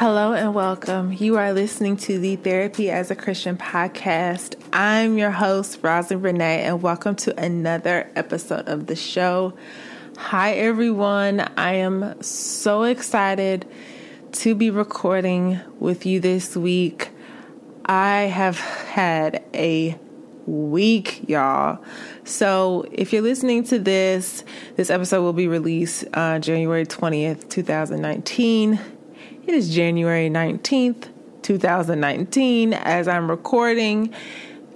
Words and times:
Hello 0.00 0.32
and 0.32 0.54
welcome. 0.54 1.12
You 1.12 1.36
are 1.36 1.52
listening 1.52 1.98
to 1.98 2.18
the 2.18 2.36
Therapy 2.36 2.90
as 2.90 3.10
a 3.10 3.14
Christian 3.14 3.58
podcast. 3.58 4.58
I'm 4.72 5.18
your 5.18 5.30
host, 5.30 5.80
Rosalind 5.82 6.22
Renee, 6.22 6.62
and 6.62 6.80
welcome 6.80 7.16
to 7.16 7.38
another 7.38 8.10
episode 8.16 8.66
of 8.66 8.86
the 8.86 8.96
show. 8.96 9.52
Hi, 10.16 10.52
everyone. 10.52 11.40
I 11.40 11.74
am 11.74 12.22
so 12.22 12.84
excited 12.84 13.68
to 14.32 14.54
be 14.54 14.70
recording 14.70 15.60
with 15.78 16.06
you 16.06 16.18
this 16.18 16.56
week. 16.56 17.10
I 17.84 18.20
have 18.20 18.58
had 18.58 19.44
a 19.52 19.98
week, 20.46 21.28
y'all. 21.28 21.84
So, 22.24 22.86
if 22.90 23.12
you're 23.12 23.20
listening 23.20 23.64
to 23.64 23.78
this, 23.78 24.44
this 24.76 24.88
episode 24.88 25.20
will 25.20 25.34
be 25.34 25.46
released 25.46 26.06
uh, 26.14 26.38
January 26.38 26.86
20th, 26.86 27.50
2019. 27.50 28.80
It 29.50 29.54
is 29.54 29.74
January 29.74 30.30
19th, 30.30 31.08
2019, 31.42 32.72
as 32.72 33.08
I'm 33.08 33.28
recording. 33.28 34.14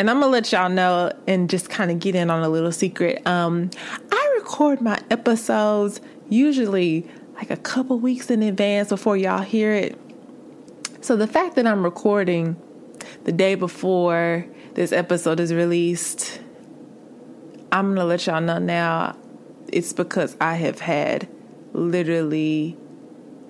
And 0.00 0.10
I'm 0.10 0.18
gonna 0.18 0.32
let 0.32 0.50
y'all 0.50 0.68
know 0.68 1.12
and 1.28 1.48
just 1.48 1.70
kind 1.70 1.92
of 1.92 2.00
get 2.00 2.16
in 2.16 2.28
on 2.28 2.42
a 2.42 2.48
little 2.48 2.72
secret. 2.72 3.24
Um, 3.24 3.70
I 4.10 4.34
record 4.36 4.80
my 4.80 5.00
episodes 5.10 6.00
usually 6.28 7.08
like 7.36 7.50
a 7.50 7.56
couple 7.56 8.00
weeks 8.00 8.30
in 8.30 8.42
advance 8.42 8.88
before 8.88 9.16
y'all 9.16 9.42
hear 9.42 9.72
it. 9.72 9.96
So 11.02 11.14
the 11.14 11.28
fact 11.28 11.54
that 11.54 11.68
I'm 11.68 11.84
recording 11.84 12.56
the 13.22 13.32
day 13.32 13.54
before 13.54 14.44
this 14.72 14.90
episode 14.90 15.38
is 15.38 15.54
released, 15.54 16.40
I'm 17.70 17.94
gonna 17.94 18.06
let 18.06 18.26
y'all 18.26 18.40
know 18.40 18.58
now. 18.58 19.16
It's 19.68 19.92
because 19.92 20.36
I 20.40 20.54
have 20.54 20.80
had 20.80 21.28
literally 21.72 22.76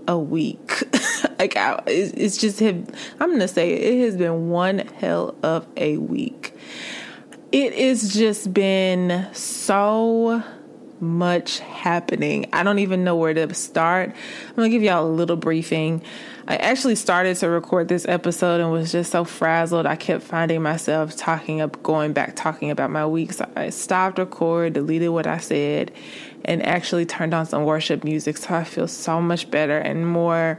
a 0.06 0.18
week. 0.18 0.82
like 1.44 1.56
I, 1.56 1.82
it's 1.86 2.38
just 2.38 2.58
have 2.60 2.88
I'm 3.20 3.30
gonna 3.30 3.48
say 3.48 3.74
it, 3.74 3.94
it 3.94 4.04
has 4.06 4.16
been 4.16 4.48
one 4.48 4.78
hell 4.78 5.34
of 5.42 5.66
a 5.76 5.98
week. 5.98 6.56
It 7.52 7.74
has 7.74 8.14
just 8.14 8.54
been 8.54 9.28
so 9.34 10.42
much 11.00 11.58
happening. 11.58 12.46
I 12.54 12.62
don't 12.62 12.78
even 12.78 13.04
know 13.04 13.14
where 13.14 13.34
to 13.34 13.52
start. 13.52 14.14
I'm 14.48 14.56
gonna 14.56 14.70
give 14.70 14.82
y'all 14.82 15.06
a 15.06 15.10
little 15.10 15.36
briefing. 15.36 16.02
I 16.48 16.56
actually 16.56 16.94
started 16.94 17.36
to 17.38 17.48
record 17.50 17.88
this 17.88 18.06
episode 18.08 18.60
and 18.60 18.70
was 18.70 18.90
just 18.90 19.12
so 19.12 19.24
frazzled. 19.24 19.84
I 19.84 19.96
kept 19.96 20.22
finding 20.22 20.62
myself 20.62 21.14
talking 21.14 21.60
up, 21.60 21.82
going 21.82 22.14
back, 22.14 22.36
talking 22.36 22.70
about 22.70 22.90
my 22.90 23.06
week. 23.06 23.34
So 23.34 23.50
I 23.54 23.68
stopped 23.68 24.18
record, 24.18 24.72
deleted 24.74 25.10
what 25.10 25.26
I 25.26 25.38
said, 25.38 25.92
and 26.44 26.64
actually 26.64 27.04
turned 27.04 27.34
on 27.34 27.44
some 27.44 27.64
worship 27.64 28.02
music. 28.02 28.38
So 28.38 28.54
I 28.54 28.64
feel 28.64 28.88
so 28.88 29.20
much 29.20 29.50
better 29.50 29.78
and 29.78 30.08
more 30.08 30.58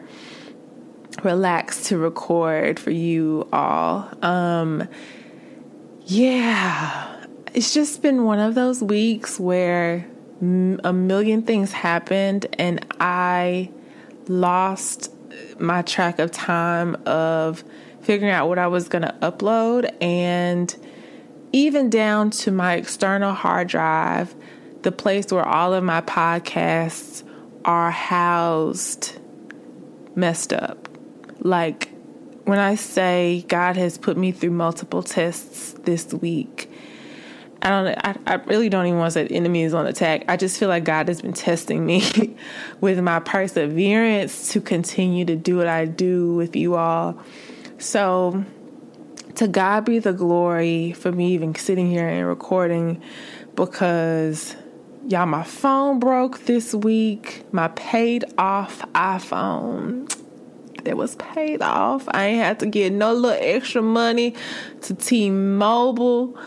relaxed 1.23 1.85
to 1.87 1.97
record 1.97 2.79
for 2.79 2.91
you 2.91 3.47
all. 3.51 4.09
Um, 4.21 4.87
yeah, 6.05 7.25
it's 7.53 7.73
just 7.73 8.01
been 8.01 8.23
one 8.23 8.39
of 8.39 8.55
those 8.55 8.83
weeks 8.83 9.39
where 9.39 10.05
a 10.41 10.93
million 10.93 11.41
things 11.41 11.71
happened 11.71 12.45
and 12.59 12.85
I 12.99 13.71
lost 14.27 15.11
my 15.59 15.81
track 15.81 16.19
of 16.19 16.31
time 16.31 16.95
of 17.05 17.63
figuring 18.01 18.31
out 18.31 18.47
what 18.47 18.59
I 18.59 18.67
was 18.67 18.87
going 18.87 19.01
to 19.03 19.15
upload 19.21 19.91
and 20.01 20.75
even 21.51 21.89
down 21.89 22.29
to 22.31 22.51
my 22.51 22.73
external 22.73 23.33
hard 23.33 23.69
drive, 23.69 24.35
the 24.81 24.91
place 24.91 25.31
where 25.31 25.47
all 25.47 25.73
of 25.73 25.83
my 25.83 26.01
podcasts 26.01 27.23
are 27.63 27.91
housed 27.91 29.17
messed 30.15 30.53
up. 30.53 30.84
Like 31.45 31.89
when 32.45 32.57
I 32.57 32.73
say 32.73 33.45
God 33.47 33.77
has 33.77 33.99
put 33.99 34.17
me 34.17 34.31
through 34.31 34.49
multiple 34.49 35.03
tests 35.03 35.73
this 35.83 36.11
week, 36.11 36.71
I 37.61 37.69
don't. 37.69 37.87
I, 38.03 38.15
I 38.25 38.33
really 38.45 38.67
don't 38.67 38.87
even 38.87 38.97
want 38.97 39.13
to 39.13 39.27
say 39.27 39.27
enemy 39.27 39.61
is 39.61 39.75
on 39.75 39.85
attack. 39.85 40.25
I 40.27 40.37
just 40.37 40.57
feel 40.57 40.69
like 40.69 40.85
God 40.85 41.07
has 41.07 41.21
been 41.21 41.33
testing 41.33 41.85
me 41.85 42.35
with 42.81 42.99
my 42.99 43.19
perseverance 43.19 44.53
to 44.53 44.59
continue 44.59 45.23
to 45.25 45.35
do 45.35 45.57
what 45.57 45.67
I 45.67 45.85
do 45.85 46.33
with 46.33 46.55
you 46.55 46.77
all. 46.77 47.15
So, 47.77 48.43
to 49.35 49.47
God 49.47 49.85
be 49.85 49.99
the 49.99 50.13
glory 50.13 50.93
for 50.93 51.11
me 51.11 51.35
even 51.35 51.53
sitting 51.53 51.91
here 51.91 52.07
and 52.07 52.27
recording, 52.27 53.03
because 53.53 54.55
y'all, 55.07 55.27
my 55.27 55.43
phone 55.43 55.99
broke 55.99 56.39
this 56.45 56.73
week. 56.73 57.43
My 57.51 57.67
paid 57.67 58.25
off 58.39 58.81
iPhone 58.93 60.11
that 60.85 60.97
was 60.97 61.15
paid 61.17 61.61
off. 61.61 62.07
I 62.09 62.25
ain't 62.27 62.43
had 62.43 62.59
to 62.59 62.65
get 62.65 62.93
no 62.93 63.13
little 63.13 63.37
extra 63.39 63.81
money 63.81 64.35
to 64.81 64.95
T-Mobile 64.95 66.37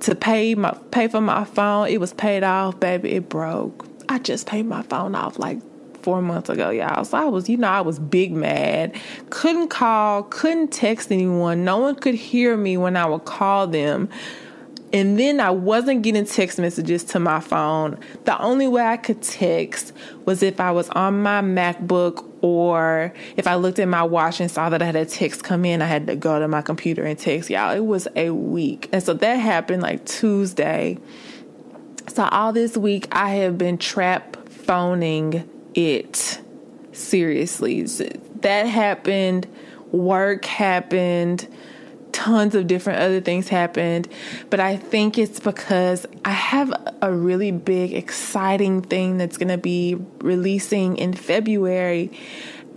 to 0.00 0.14
pay 0.14 0.54
my 0.54 0.76
pay 0.90 1.08
for 1.08 1.20
my 1.20 1.44
phone. 1.44 1.88
It 1.88 1.98
was 1.98 2.12
paid 2.12 2.44
off, 2.44 2.78
baby. 2.78 3.12
It 3.12 3.28
broke. 3.28 3.86
I 4.08 4.18
just 4.18 4.46
paid 4.46 4.66
my 4.66 4.82
phone 4.82 5.14
off 5.14 5.38
like 5.38 5.60
four 6.02 6.20
months 6.20 6.50
ago, 6.50 6.68
y'all. 6.68 7.04
So 7.04 7.16
I 7.16 7.24
was, 7.24 7.48
you 7.48 7.56
know, 7.56 7.68
I 7.68 7.80
was 7.80 7.98
big 7.98 8.32
mad. 8.32 8.94
Couldn't 9.30 9.68
call, 9.68 10.24
couldn't 10.24 10.68
text 10.68 11.10
anyone. 11.10 11.64
No 11.64 11.78
one 11.78 11.94
could 11.94 12.14
hear 12.14 12.56
me 12.56 12.76
when 12.76 12.96
I 12.96 13.06
would 13.06 13.24
call 13.24 13.66
them. 13.66 14.10
And 14.92 15.18
then 15.18 15.40
I 15.40 15.50
wasn't 15.50 16.02
getting 16.02 16.24
text 16.26 16.58
messages 16.58 17.02
to 17.04 17.18
my 17.18 17.40
phone. 17.40 17.98
The 18.26 18.38
only 18.40 18.68
way 18.68 18.82
I 18.82 18.96
could 18.96 19.22
text 19.22 19.92
was 20.26 20.42
if 20.42 20.60
I 20.60 20.70
was 20.70 20.88
on 20.90 21.22
my 21.22 21.40
MacBook 21.40 22.30
or 22.44 23.14
if 23.38 23.46
I 23.46 23.54
looked 23.54 23.78
at 23.78 23.88
my 23.88 24.02
watch 24.02 24.38
and 24.38 24.50
saw 24.50 24.68
that 24.68 24.82
I 24.82 24.84
had 24.84 24.96
a 24.96 25.06
text 25.06 25.42
come 25.42 25.64
in, 25.64 25.80
I 25.80 25.86
had 25.86 26.06
to 26.08 26.14
go 26.14 26.38
to 26.38 26.46
my 26.46 26.60
computer 26.60 27.02
and 27.02 27.18
text. 27.18 27.48
Y'all, 27.48 27.74
it 27.74 27.86
was 27.86 28.06
a 28.16 28.28
week. 28.32 28.90
And 28.92 29.02
so 29.02 29.14
that 29.14 29.36
happened 29.36 29.80
like 29.80 30.04
Tuesday. 30.04 30.98
So 32.08 32.24
all 32.24 32.52
this 32.52 32.76
week 32.76 33.08
I 33.10 33.30
have 33.36 33.56
been 33.56 33.78
trap 33.78 34.36
phoning 34.50 35.48
it 35.74 36.38
seriously. 36.92 37.84
That 38.42 38.64
happened, 38.64 39.46
work 39.90 40.44
happened 40.44 41.48
tons 42.14 42.54
of 42.54 42.66
different 42.66 43.00
other 43.00 43.20
things 43.20 43.48
happened, 43.48 44.08
but 44.48 44.60
I 44.60 44.76
think 44.76 45.18
it's 45.18 45.40
because 45.40 46.06
I 46.24 46.30
have 46.30 46.72
a 47.02 47.12
really 47.12 47.50
big, 47.50 47.92
exciting 47.92 48.80
thing 48.80 49.18
that's 49.18 49.36
going 49.36 49.48
to 49.48 49.58
be 49.58 49.96
releasing 50.20 50.96
in 50.96 51.12
February. 51.12 52.16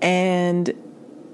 And 0.01 0.73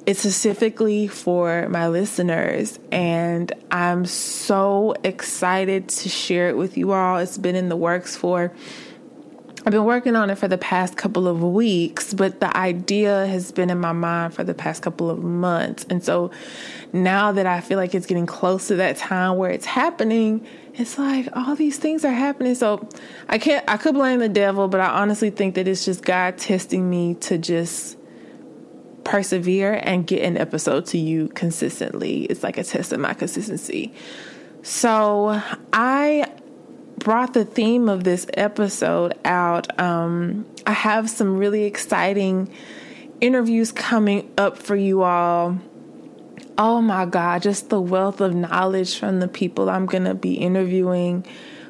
it's 0.06 0.20
specifically 0.20 1.08
for 1.08 1.70
my 1.70 1.88
listeners, 1.88 2.78
and 2.92 3.52
I'm 3.72 4.06
so 4.06 4.96
excited 5.06 5.88
to 5.88 6.10
share 6.10 6.50
it 6.50 6.58
with 6.58 6.78
you 6.78 6.92
all. 6.92 7.18
It's 7.18 7.38
been 7.38 7.56
in 7.56 7.70
the 7.70 7.78
works 7.78 8.16
for 8.18 8.52
I've 9.66 9.72
been 9.72 9.86
working 9.86 10.18
on 10.18 10.30
it 10.30 10.38
for 10.38 10.50
the 10.50 10.58
past 10.58 10.98
couple 10.98 11.26
of 11.26 11.42
weeks, 11.42 12.14
but 12.14 12.42
the 12.42 12.56
idea 12.56 13.28
has 13.28 13.54
been 13.54 13.70
in 13.70 13.80
my 13.80 13.94
mind 13.94 14.34
for 14.34 14.44
the 14.44 14.54
past 14.54 14.82
couple 14.82 15.10
of 15.10 15.24
months. 15.24 15.86
And 15.90 16.04
so 16.04 16.32
now 16.92 17.32
that 17.32 17.46
I 17.46 17.62
feel 17.62 17.78
like 17.78 17.96
it's 17.96 18.06
getting 18.06 18.26
close 18.26 18.68
to 18.68 18.76
that 18.76 18.98
time 18.98 19.38
where 19.38 19.52
it's 19.52 19.66
happening, 19.66 20.46
it's 20.74 20.98
like 20.98 21.30
all 21.34 21.56
these 21.56 21.78
things 21.78 22.04
are 22.04 22.12
happening. 22.12 22.56
So 22.56 22.90
I 23.30 23.38
can't, 23.38 23.64
I 23.70 23.78
could 23.78 23.94
blame 23.94 24.20
the 24.20 24.28
devil, 24.28 24.68
but 24.68 24.82
I 24.82 24.90
honestly 24.90 25.30
think 25.30 25.56
that 25.56 25.66
it's 25.66 25.86
just 25.86 26.04
God 26.04 26.38
testing 26.38 26.90
me 26.90 27.16
to 27.22 27.38
just 27.38 27.98
persevere 29.06 29.80
and 29.84 30.06
get 30.06 30.24
an 30.24 30.38
episode 30.38 30.88
to 30.88 30.98
you 30.98 31.30
consistently. 31.30 32.24
It's 32.26 32.44
like 32.44 32.58
a 32.58 32.66
test 32.66 32.92
of 32.92 33.00
my 33.00 33.14
consistency. 33.14 33.94
So 34.62 35.42
I 35.72 36.26
brought 36.98 37.34
the 37.34 37.46
theme 37.46 37.90
of 37.90 38.04
this 38.04 38.26
episode 38.34 39.14
out. 39.26 39.80
Um, 39.80 40.46
I 40.66 40.72
have 40.72 41.10
some 41.10 41.38
really 41.38 41.64
exciting 41.64 42.52
interviews 43.22 43.72
coming 43.72 44.32
up 44.38 44.58
for 44.58 44.76
you 44.76 45.04
all. 45.04 45.58
Oh 46.58 46.82
my 46.82 47.06
God, 47.06 47.42
just 47.42 47.70
the 47.70 47.82
wealth 47.82 48.22
of 48.22 48.36
knowledge 48.36 48.98
from 49.00 49.20
the 49.20 49.28
people 49.28 49.70
I'm 49.70 49.86
going 49.86 50.04
to 50.04 50.14
be 50.14 50.36
interviewing 50.36 51.26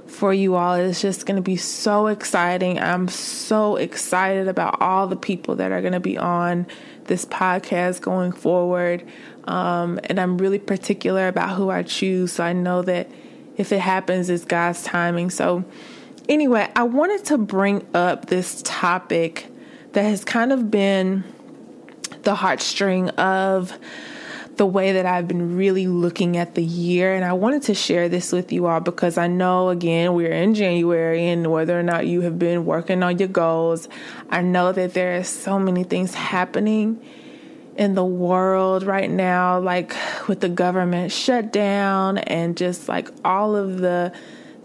for 0.07 0.33
you 0.33 0.55
all 0.55 0.75
is 0.75 1.01
just 1.01 1.25
going 1.25 1.37
to 1.37 1.41
be 1.41 1.55
so 1.55 2.07
exciting. 2.07 2.79
I'm 2.79 3.07
so 3.07 3.75
excited 3.75 4.47
about 4.47 4.81
all 4.81 5.07
the 5.07 5.15
people 5.15 5.55
that 5.55 5.71
are 5.71 5.81
going 5.81 5.93
to 5.93 5.99
be 5.99 6.17
on 6.17 6.67
this 7.05 7.25
podcast 7.25 8.01
going 8.01 8.31
forward. 8.31 9.05
Um, 9.45 9.99
and 10.05 10.19
I'm 10.19 10.37
really 10.37 10.59
particular 10.59 11.27
about 11.27 11.55
who 11.55 11.69
I 11.69 11.83
choose. 11.83 12.33
So 12.33 12.43
I 12.43 12.53
know 12.53 12.81
that 12.83 13.09
if 13.57 13.71
it 13.71 13.79
happens, 13.79 14.29
it's 14.29 14.45
God's 14.45 14.83
timing. 14.83 15.29
So, 15.29 15.63
anyway, 16.27 16.69
I 16.75 16.83
wanted 16.83 17.25
to 17.25 17.38
bring 17.38 17.85
up 17.94 18.27
this 18.27 18.61
topic 18.65 19.47
that 19.94 20.03
has 20.03 20.25
kind 20.25 20.51
of 20.51 20.71
been 20.71 21.23
the 22.23 22.35
heartstring 22.35 23.09
of 23.15 23.77
the 24.57 24.65
way 24.65 24.94
that 24.94 25.05
I've 25.05 25.27
been 25.27 25.57
really 25.57 25.88
looking 25.88 26.38
at 26.38 26.55
the 26.55 26.63
year. 26.63 27.15
And 27.15 27.25
I 27.25 27.33
wanted 27.33 27.63
to 27.63 27.73
share 27.73 28.07
this 28.09 28.31
with 28.31 28.51
you 28.51 28.67
all 28.67 28.79
because 28.79 29.17
I 29.17 29.27
know, 29.27 29.69
again, 29.69 30.13
we're 30.13 30.31
in 30.31 30.53
January 30.53 31.27
and 31.27 31.51
whether 31.51 31.77
or 31.77 31.83
not 31.83 32.07
you 32.07 32.21
have 32.21 32.38
been 32.38 32.65
working 32.65 33.01
on 33.03 33.17
your 33.17 33.27
goals, 33.27 33.89
I 34.29 34.41
know 34.41 34.71
that 34.71 34.94
there 34.94 35.17
are 35.17 35.23
so 35.23 35.57
many 35.57 35.83
things 35.83 36.13
happening 36.13 37.03
in 37.77 37.95
the 37.95 38.05
world 38.05 38.83
right 38.83 39.09
now, 39.09 39.59
like 39.59 39.95
with 40.27 40.39
the 40.39 40.49
government 40.49 41.11
shutdown 41.11 42.17
and 42.19 42.55
just 42.55 42.87
like 42.87 43.09
all 43.25 43.55
of 43.55 43.79
the 43.79 44.13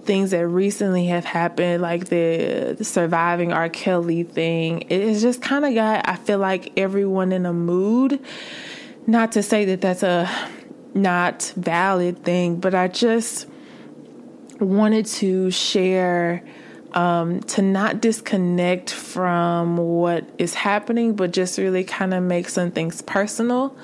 things 0.04 0.30
that 0.30 0.46
recently 0.46 1.06
have 1.06 1.24
happened, 1.24 1.82
like 1.82 2.08
the, 2.08 2.74
the 2.76 2.84
surviving 2.84 3.52
R. 3.52 3.68
Kelly 3.68 4.22
thing. 4.22 4.86
It's 4.88 5.20
just 5.20 5.42
kind 5.42 5.64
of 5.64 5.74
got, 5.74 6.08
I 6.08 6.16
feel 6.16 6.38
like, 6.38 6.72
everyone 6.78 7.32
in 7.32 7.44
a 7.44 7.52
mood. 7.52 8.20
Not 9.06 9.32
to 9.32 9.42
say 9.42 9.64
that 9.66 9.80
that's 9.80 10.02
a 10.02 10.30
not 10.94 11.52
valid 11.56 12.24
thing, 12.24 12.60
but 12.60 12.74
I 12.74 12.88
just 12.88 13.46
wanted 14.60 15.06
to 15.06 15.50
share 15.50 16.42
um, 16.92 17.40
to 17.40 17.62
not 17.62 18.00
disconnect 18.00 18.90
from 18.90 19.76
what 19.76 20.28
is 20.38 20.54
happening, 20.54 21.14
but 21.14 21.32
just 21.32 21.58
really 21.58 21.84
kind 21.84 22.14
of 22.14 22.22
make 22.22 22.48
some 22.48 22.70
things 22.70 23.02
personal 23.02 23.76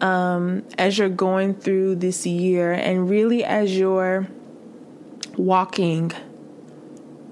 um, 0.00 0.64
as 0.76 0.98
you're 0.98 1.08
going 1.08 1.54
through 1.54 1.96
this 1.96 2.26
year 2.26 2.72
and 2.72 3.08
really 3.08 3.44
as 3.44 3.76
you're 3.76 4.26
walking. 5.36 6.12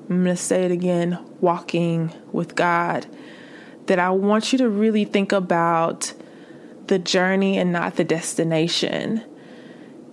I'm 0.08 0.24
going 0.24 0.36
to 0.36 0.36
say 0.36 0.64
it 0.64 0.70
again 0.70 1.18
walking 1.40 2.12
with 2.32 2.54
God. 2.54 3.06
That 3.86 3.98
I 3.98 4.10
want 4.10 4.52
you 4.52 4.58
to 4.58 4.68
really 4.68 5.04
think 5.04 5.32
about 5.32 6.12
the 6.86 6.98
journey 6.98 7.58
and 7.58 7.72
not 7.72 7.96
the 7.96 8.04
destination 8.04 9.24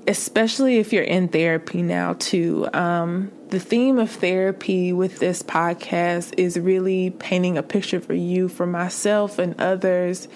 especially 0.08 0.78
if 0.78 0.92
you're 0.92 1.04
in 1.04 1.28
therapy 1.28 1.82
now 1.82 2.14
too 2.14 2.68
um, 2.74 3.32
the 3.54 3.60
theme 3.60 4.00
of 4.00 4.10
therapy 4.10 4.92
with 4.92 5.20
this 5.20 5.44
podcast 5.44 6.34
is 6.38 6.58
really 6.58 7.12
painting 7.12 7.56
a 7.56 7.62
picture 7.62 8.00
for 8.00 8.16
you 8.16 8.50
for 8.50 8.66
myself 8.66 9.38
and 9.38 9.54
others 9.62 10.28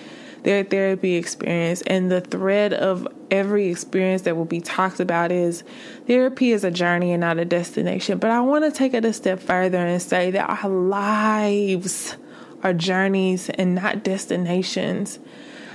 their 0.43 0.63
therapy 0.63 1.15
experience. 1.15 1.81
And 1.87 2.11
the 2.11 2.21
thread 2.21 2.75
of 2.75 3.07
every 3.31 3.69
experience 3.69 4.21
that 4.21 4.37
will 4.37 4.45
be 4.45 4.61
talked 4.61 4.99
about 4.99 5.31
is 5.31 5.63
therapy 6.05 6.51
is 6.51 6.63
a 6.63 6.69
journey 6.69 7.11
and 7.11 7.21
not 7.21 7.39
a 7.39 7.45
destination. 7.45 8.19
But 8.19 8.29
i 8.29 8.39
want 8.39 8.65
to 8.65 8.71
take 8.71 8.93
it 8.93 9.03
a 9.03 9.13
step 9.13 9.39
further 9.39 9.79
and 9.79 9.99
say 9.99 10.29
that 10.29 10.47
our 10.47 10.69
lives 10.69 12.17
are 12.61 12.71
journeys 12.71 13.49
and 13.49 13.73
not 13.73 14.03
destinations. 14.03 15.17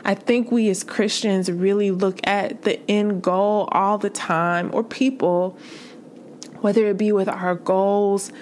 I 0.04 0.14
think 0.14 0.52
we 0.52 0.70
as 0.70 0.84
Christians 0.84 1.50
really 1.50 1.90
look 1.90 2.24
at 2.24 2.62
the 2.62 2.78
end 2.88 3.22
goal 3.22 3.68
all 3.72 3.98
the 3.98 4.10
time, 4.10 4.70
or 4.72 4.84
people, 4.84 5.58
whether 6.62 6.86
it 6.86 6.96
be 6.96 7.12
with 7.12 7.28
our 7.28 7.54
goals, 7.54 8.32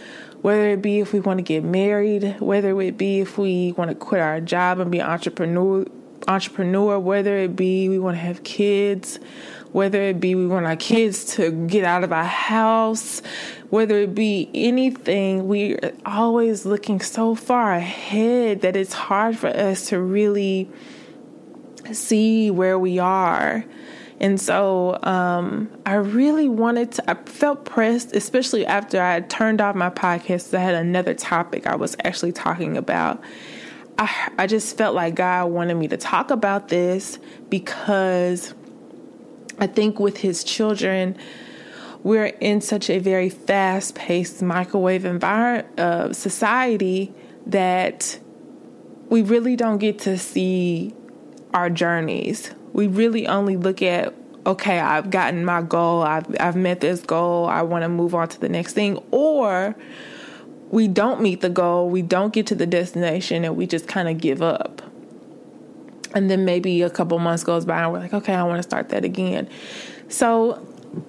whether 0.43 0.69
it 0.69 0.81
be 0.81 1.01
if 1.01 1.13
we 1.13 1.21
want 1.21 1.39
to 1.39 1.43
get 1.43 1.65
married, 1.65 2.37
whether 2.41 2.79
it 2.81 2.97
be 2.97 3.21
if 3.21 3.37
we 3.37 3.73
want 3.73 3.91
to 3.91 3.95
quit 3.95 4.21
our 4.21 4.41
job 4.41 4.79
and 4.79 4.91
be 4.91 5.03
entrepreneur, 5.03 5.85
entrepreneur, 6.29 6.99
whether 6.99 7.37
it 7.39 7.57
be 7.57 7.89
we 7.89 7.99
want 7.99 8.17
to 8.17 8.21
have 8.21 8.43
kids, 8.45 9.19
whether 9.73 10.03
it 10.03 10.21
be 10.21 10.35
we 10.35 10.47
want 10.47 10.67
our 10.67 10.77
kids 10.77 11.37
to 11.37 11.51
get 11.67 11.85
out 11.85 12.05
of 12.05 12.13
our 12.13 12.25
house, 12.25 13.23
whether 13.71 13.99
it 13.99 14.15
be 14.15 14.51
anything, 14.55 15.47
we're 15.47 15.79
always 16.05 16.67
looking 16.67 17.01
so 17.01 17.35
far 17.35 17.75
ahead 17.75 18.63
that 18.63 18.77
it's 18.77 18.93
hard 18.93 19.37
for 19.37 19.49
us 19.49 19.89
to 19.89 20.01
really 20.01 20.69
see 21.93 22.51
where 22.51 22.79
we 22.79 22.99
are. 22.99 23.65
And 24.21 24.39
so 24.39 24.99
um, 25.03 25.71
I 25.87 25.95
really 25.95 26.49
wanted 26.49 26.93
to, 26.93 27.11
I 27.11 27.15
felt 27.15 27.65
pressed, 27.65 28.15
especially 28.15 28.67
after 28.67 29.03
I 29.03 29.21
turned 29.21 29.63
off 29.63 29.75
my 29.75 29.89
podcast. 29.89 30.53
I 30.53 30.61
had 30.61 30.75
another 30.75 31.15
topic 31.15 31.67
I 31.67 31.77
was 31.77 31.97
actually 32.05 32.33
talking 32.33 32.77
about. 32.77 33.23
I, 33.99 34.31
I 34.39 34.47
just 34.47 34.77
felt 34.77 34.95
like 34.95 35.15
God 35.15 35.51
wanted 35.51 35.75
me 35.75 35.89
to 35.89 35.97
talk 35.97 36.31
about 36.31 36.69
this 36.69 37.19
because 37.49 38.55
I 39.59 39.67
think 39.67 39.99
with 39.99 40.19
His 40.19 40.45
children, 40.45 41.17
we're 42.03 42.27
in 42.27 42.61
such 42.61 42.91
a 42.91 42.99
very 42.99 43.31
fast 43.31 43.95
paced 43.95 44.43
microwave 44.43 45.07
environment, 45.07 45.81
uh, 45.81 46.13
society 46.13 47.15
that 47.47 48.19
we 49.09 49.23
really 49.23 49.57
don't 49.57 49.79
get 49.79 49.99
to 50.01 50.19
see 50.19 50.95
our 51.53 51.71
journeys. 51.71 52.55
We 52.73 52.87
really 52.87 53.27
only 53.27 53.57
look 53.57 53.83
at 53.83 54.15
okay, 54.47 54.79
I've 54.81 55.11
gotten 55.11 55.45
my 55.45 55.63
goal, 55.63 56.03
I've 56.03 56.27
I've 56.41 56.57
met 56.57 56.81
this 56.81 57.01
goal, 57.03 57.47
I 57.47 57.63
want 57.63 57.83
to 57.83 57.89
move 57.89 58.15
on 58.15 58.29
to 58.29 58.41
the 58.41 58.49
next 58.49 58.73
thing 58.73 59.03
or 59.11 59.75
we 60.71 60.87
don't 60.89 61.21
meet 61.21 61.41
the 61.41 61.51
goal, 61.51 61.89
we 61.89 62.03
don't 62.03 62.33
get 62.33 62.47
to 62.49 62.55
the 62.55 62.67
destination 62.67 63.45
and 63.45 63.57
we 63.57 63.67
just 63.67 63.89
kind 63.89 64.09
of 64.09 64.19
give 64.19 64.41
up. 64.41 64.83
And 66.15 66.31
then 66.31 66.45
maybe 66.45 66.83
a 66.83 66.91
couple 66.91 67.19
months 67.19 67.45
goes 67.45 67.65
by 67.65 67.83
and 67.83 67.93
we're 67.93 68.01
like, 68.01 68.15
okay, 68.15 68.35
I 68.35 68.43
want 68.45 68.59
to 68.59 68.63
start 68.63 68.89
that 68.91 69.05
again. 69.05 69.49
So 70.09 70.67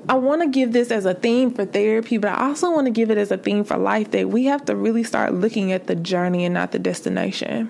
I 0.08 0.16
want 0.16 0.42
to 0.42 0.48
give 0.48 0.74
this 0.74 0.92
as 0.92 1.06
a 1.06 1.14
theme 1.14 1.52
for 1.52 1.66
therapy, 1.66 2.18
but 2.18 2.32
I 2.32 2.48
also 2.48 2.72
want 2.72 2.86
to 2.86 2.92
give 2.92 3.10
it 3.10 3.18
as 3.18 3.32
a 3.32 3.38
theme 3.38 3.64
for 3.64 3.78
life 3.78 4.12
that 4.12 4.30
we 4.30 4.46
have 4.46 4.66
to 4.66 4.76
really 4.76 5.04
start 5.04 5.34
looking 5.34 5.72
at 5.72 5.88
the 5.88 5.96
journey 5.96 6.46
and 6.46 6.54
not 6.54 6.72
the 6.72 6.80
destination. 6.80 7.70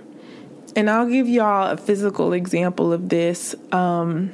And 0.76 0.90
I'll 0.90 1.08
give 1.08 1.28
y'all 1.28 1.72
a 1.72 1.78
physical 1.78 2.34
example 2.34 2.94
of 2.94 3.10
this. 3.10 3.56
Um, 3.72 4.34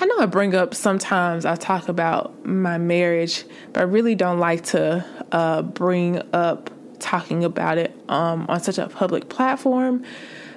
I 0.00 0.06
know 0.06 0.18
I 0.18 0.26
bring 0.26 0.54
up 0.54 0.74
sometimes 0.74 1.44
I 1.44 1.56
talk 1.56 1.88
about 1.88 2.44
my 2.44 2.78
marriage, 2.78 3.44
but 3.72 3.80
I 3.80 3.84
really 3.84 4.14
don't 4.14 4.38
like 4.38 4.64
to 4.66 5.04
uh, 5.30 5.62
bring 5.62 6.22
up 6.32 6.70
talking 6.98 7.44
about 7.44 7.78
it 7.78 7.96
um, 8.08 8.46
on 8.48 8.60
such 8.60 8.78
a 8.78 8.88
public 8.88 9.28
platform. 9.28 10.04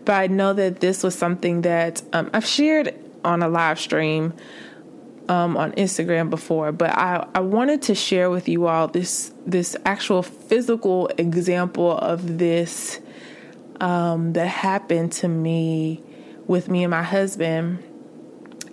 But 0.06 0.14
I 0.14 0.28
know 0.28 0.54
that 0.54 0.80
this 0.80 1.04
was 1.04 1.16
something 1.16 1.62
that 1.62 2.02
um, 2.14 2.30
I've 2.34 2.46
shared 2.46 2.96
on 3.24 3.44
a 3.44 3.50
live 3.50 3.80
stream 3.80 4.34
um, 5.30 5.56
on 5.56 5.72
Instagram 5.74 6.30
before, 6.30 6.72
but 6.72 6.90
I, 6.92 7.28
I 7.36 7.42
wanted 7.42 7.84
to 7.84 7.96
share 7.96 8.30
with 8.30 8.50
you 8.50 8.68
all 8.68 8.88
this 8.88 9.32
this 9.46 9.76
actual 9.86 10.24
physical 10.24 11.08
example 11.18 11.98
of 11.98 12.40
this 12.40 13.00
um, 13.82 14.34
that 14.34 14.48
happened 14.48 15.12
to 15.12 15.28
me 15.28 16.02
with 16.48 16.70
me 16.70 16.84
and 16.84 16.92
my 16.92 17.04
husband. 17.04 17.84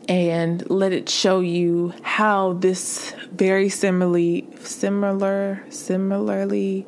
and 0.08 0.68
let 0.70 0.90
it 0.90 1.06
show 1.08 1.40
you 1.40 1.92
how 2.02 2.54
this 2.54 3.12
very 3.30 3.68
similarly 3.68 4.48
similar 4.62 5.62
similarly 5.68 6.86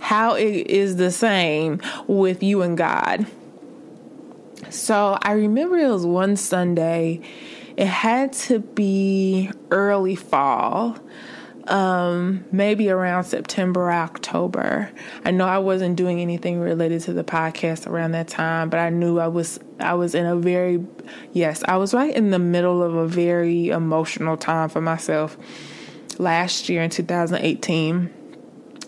how 0.00 0.34
it 0.34 0.66
is 0.68 0.96
the 0.96 1.10
same 1.10 1.80
with 2.06 2.42
you 2.42 2.60
and 2.62 2.76
God. 2.76 3.26
So 4.68 5.18
I 5.22 5.32
remember 5.32 5.78
it 5.78 5.88
was 5.88 6.04
one 6.04 6.36
Sunday. 6.36 7.22
It 7.76 7.86
had 7.86 8.32
to 8.34 8.58
be 8.58 9.50
early 9.70 10.16
fall 10.16 10.98
um, 11.68 12.44
maybe 12.52 12.90
around 12.90 13.24
September, 13.24 13.90
October. 13.90 14.90
I 15.24 15.30
know 15.30 15.46
I 15.46 15.58
wasn't 15.58 15.96
doing 15.96 16.20
anything 16.20 16.60
related 16.60 17.02
to 17.02 17.12
the 17.12 17.24
podcast 17.24 17.86
around 17.86 18.12
that 18.12 18.28
time, 18.28 18.70
but 18.70 18.78
I 18.78 18.90
knew 18.90 19.18
I 19.18 19.28
was 19.28 19.58
I 19.78 19.94
was 19.94 20.14
in 20.14 20.26
a 20.26 20.36
very 20.36 20.84
yes, 21.32 21.62
I 21.66 21.76
was 21.76 21.92
right 21.92 22.14
in 22.14 22.30
the 22.30 22.38
middle 22.38 22.82
of 22.82 22.94
a 22.94 23.06
very 23.06 23.68
emotional 23.68 24.36
time 24.36 24.68
for 24.68 24.80
myself. 24.80 25.36
Last 26.18 26.68
year 26.68 26.82
in 26.82 26.90
2018, 26.90 28.14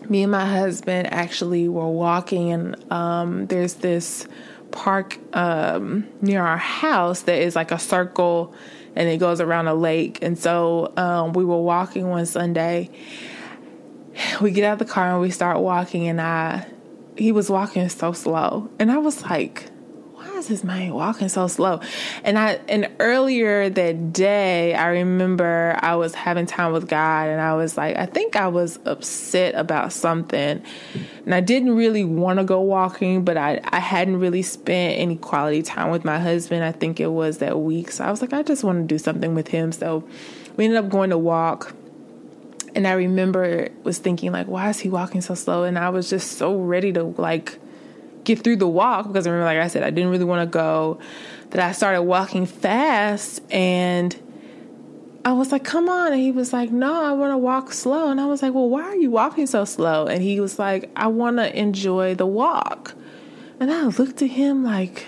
me 0.08 0.22
and 0.22 0.32
my 0.32 0.46
husband 0.46 1.12
actually 1.12 1.68
were 1.68 1.88
walking, 1.88 2.52
and 2.52 2.92
um, 2.92 3.46
there's 3.46 3.74
this 3.74 4.26
park 4.70 5.18
um, 5.34 6.06
near 6.20 6.42
our 6.42 6.56
house 6.56 7.22
that 7.22 7.40
is 7.40 7.56
like 7.56 7.70
a 7.70 7.78
circle 7.78 8.54
and 8.98 9.08
it 9.08 9.18
goes 9.18 9.40
around 9.40 9.68
a 9.68 9.74
lake. 9.74 10.18
And 10.22 10.36
so 10.36 10.92
um, 10.96 11.32
we 11.32 11.44
were 11.44 11.62
walking 11.62 12.10
one 12.10 12.26
Sunday. 12.26 12.90
We 14.40 14.50
get 14.50 14.64
out 14.64 14.72
of 14.72 14.78
the 14.80 14.92
car 14.92 15.12
and 15.12 15.20
we 15.20 15.30
start 15.30 15.60
walking, 15.60 16.08
and 16.08 16.20
I 16.20 16.66
he 17.16 17.30
was 17.30 17.48
walking 17.48 17.88
so 17.88 18.12
slow, 18.12 18.68
and 18.80 18.90
I 18.90 18.98
was 18.98 19.22
like, 19.22 19.70
is 20.38 20.48
this 20.48 20.64
man 20.64 20.94
walking 20.94 21.28
so 21.28 21.46
slow? 21.46 21.80
And 22.24 22.38
I 22.38 22.60
and 22.68 22.90
earlier 23.00 23.68
that 23.68 24.12
day, 24.12 24.74
I 24.74 24.88
remember 24.88 25.76
I 25.80 25.96
was 25.96 26.14
having 26.14 26.46
time 26.46 26.72
with 26.72 26.88
God 26.88 27.28
and 27.28 27.40
I 27.40 27.54
was 27.54 27.76
like, 27.76 27.96
I 27.96 28.06
think 28.06 28.36
I 28.36 28.48
was 28.48 28.78
upset 28.84 29.54
about 29.54 29.92
something. 29.92 30.62
And 31.24 31.34
I 31.34 31.40
didn't 31.40 31.74
really 31.76 32.04
want 32.04 32.38
to 32.38 32.44
go 32.44 32.60
walking, 32.60 33.24
but 33.24 33.36
I, 33.36 33.60
I 33.64 33.80
hadn't 33.80 34.20
really 34.20 34.42
spent 34.42 34.98
any 34.98 35.16
quality 35.16 35.62
time 35.62 35.90
with 35.90 36.04
my 36.04 36.18
husband. 36.18 36.64
I 36.64 36.72
think 36.72 37.00
it 37.00 37.08
was 37.08 37.38
that 37.38 37.58
week. 37.60 37.90
So 37.90 38.04
I 38.04 38.10
was 38.10 38.22
like, 38.22 38.32
I 38.32 38.42
just 38.42 38.64
want 38.64 38.78
to 38.78 38.86
do 38.86 38.98
something 38.98 39.34
with 39.34 39.48
him. 39.48 39.72
So 39.72 40.08
we 40.56 40.64
ended 40.64 40.82
up 40.82 40.88
going 40.88 41.10
to 41.10 41.18
walk. 41.18 41.74
And 42.74 42.86
I 42.86 42.92
remember 42.92 43.70
was 43.82 43.98
thinking 43.98 44.30
like, 44.30 44.46
why 44.46 44.68
is 44.68 44.78
he 44.78 44.88
walking 44.88 45.20
so 45.20 45.34
slow? 45.34 45.64
And 45.64 45.78
I 45.78 45.88
was 45.90 46.08
just 46.08 46.38
so 46.38 46.56
ready 46.56 46.92
to 46.92 47.02
like 47.02 47.58
get 48.28 48.44
through 48.44 48.56
the 48.56 48.68
walk 48.68 49.08
because 49.08 49.26
I 49.26 49.30
remember, 49.30 49.46
like 49.46 49.64
I 49.64 49.68
said, 49.68 49.82
I 49.82 49.90
didn't 49.90 50.10
really 50.10 50.24
want 50.24 50.48
to 50.48 50.52
go. 50.52 51.00
That 51.50 51.60
I 51.66 51.72
started 51.72 52.02
walking 52.02 52.44
fast 52.44 53.40
and 53.50 54.14
I 55.24 55.32
was 55.32 55.50
like, 55.50 55.64
come 55.64 55.88
on. 55.88 56.12
And 56.12 56.20
he 56.20 56.30
was 56.30 56.52
like, 56.52 56.70
no, 56.70 57.02
I 57.02 57.12
want 57.12 57.32
to 57.32 57.38
walk 57.38 57.72
slow. 57.72 58.10
And 58.10 58.20
I 58.20 58.26
was 58.26 58.42
like, 58.42 58.52
well, 58.52 58.68
why 58.68 58.82
are 58.82 58.96
you 58.96 59.10
walking 59.10 59.46
so 59.46 59.64
slow? 59.64 60.06
And 60.06 60.22
he 60.22 60.40
was 60.40 60.58
like, 60.58 60.90
I 60.94 61.06
want 61.06 61.38
to 61.38 61.58
enjoy 61.58 62.14
the 62.14 62.26
walk. 62.26 62.94
And 63.58 63.72
I 63.72 63.84
looked 63.84 64.20
at 64.20 64.30
him 64.30 64.62
like, 64.62 65.06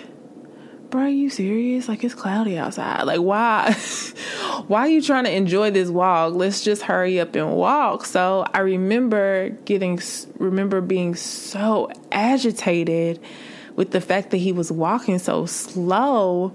bro, 0.91 1.03
are 1.03 1.09
you 1.09 1.29
serious? 1.29 1.87
Like 1.87 2.03
it's 2.03 2.13
cloudy 2.13 2.57
outside. 2.57 3.03
Like 3.03 3.21
why 3.21 3.73
why 4.67 4.81
are 4.81 4.89
you 4.89 5.01
trying 5.01 5.23
to 5.23 5.31
enjoy 5.31 5.71
this 5.71 5.89
walk? 5.89 6.33
Let's 6.33 6.63
just 6.63 6.83
hurry 6.83 7.19
up 7.19 7.33
and 7.35 7.55
walk. 7.55 8.05
So 8.05 8.45
I 8.53 8.59
remember 8.59 9.49
getting 9.65 9.99
remember 10.37 10.81
being 10.81 11.15
so 11.15 11.89
agitated 12.11 13.19
with 13.75 13.91
the 13.91 14.01
fact 14.01 14.31
that 14.31 14.37
he 14.37 14.51
was 14.51 14.71
walking 14.71 15.17
so 15.17 15.45
slow 15.45 16.53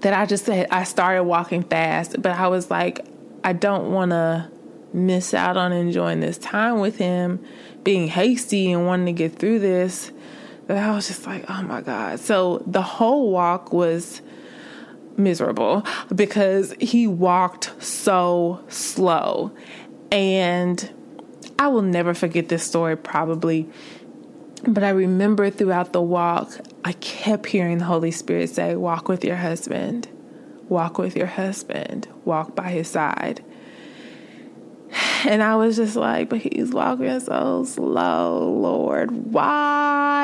that 0.00 0.12
I 0.12 0.26
just 0.26 0.44
said 0.44 0.66
I 0.70 0.84
started 0.84 1.24
walking 1.24 1.62
fast, 1.62 2.20
but 2.20 2.32
I 2.32 2.48
was 2.48 2.70
like 2.70 3.06
I 3.44 3.52
don't 3.52 3.92
want 3.92 4.10
to 4.10 4.50
miss 4.92 5.32
out 5.32 5.56
on 5.56 5.72
enjoying 5.72 6.20
this 6.20 6.36
time 6.36 6.80
with 6.80 6.98
him, 6.98 7.42
being 7.84 8.08
hasty 8.08 8.72
and 8.72 8.84
wanting 8.84 9.06
to 9.06 9.12
get 9.12 9.38
through 9.38 9.60
this 9.60 10.10
that 10.74 10.88
I 10.88 10.94
was 10.94 11.08
just 11.08 11.26
like, 11.26 11.44
oh 11.48 11.62
my 11.62 11.80
God. 11.80 12.20
So 12.20 12.62
the 12.66 12.82
whole 12.82 13.30
walk 13.30 13.72
was 13.72 14.22
miserable 15.16 15.84
because 16.14 16.74
he 16.80 17.06
walked 17.06 17.72
so 17.82 18.64
slow. 18.68 19.52
And 20.12 20.92
I 21.58 21.68
will 21.68 21.82
never 21.82 22.14
forget 22.14 22.48
this 22.48 22.62
story, 22.62 22.96
probably. 22.96 23.68
But 24.66 24.84
I 24.84 24.90
remember 24.90 25.50
throughout 25.50 25.92
the 25.92 26.02
walk, 26.02 26.52
I 26.84 26.92
kept 26.92 27.46
hearing 27.46 27.78
the 27.78 27.84
Holy 27.84 28.10
Spirit 28.10 28.50
say, 28.50 28.76
Walk 28.76 29.08
with 29.08 29.24
your 29.24 29.36
husband, 29.36 30.08
walk 30.68 30.98
with 30.98 31.16
your 31.16 31.26
husband, 31.26 32.08
walk 32.24 32.54
by 32.54 32.70
his 32.70 32.88
side. 32.88 33.44
And 35.22 35.42
I 35.42 35.54
was 35.56 35.76
just 35.76 35.96
like, 35.96 36.30
but 36.30 36.38
he's 36.38 36.70
walking 36.70 37.20
so 37.20 37.64
slow, 37.64 38.50
Lord. 38.54 39.10
Why 39.10 39.79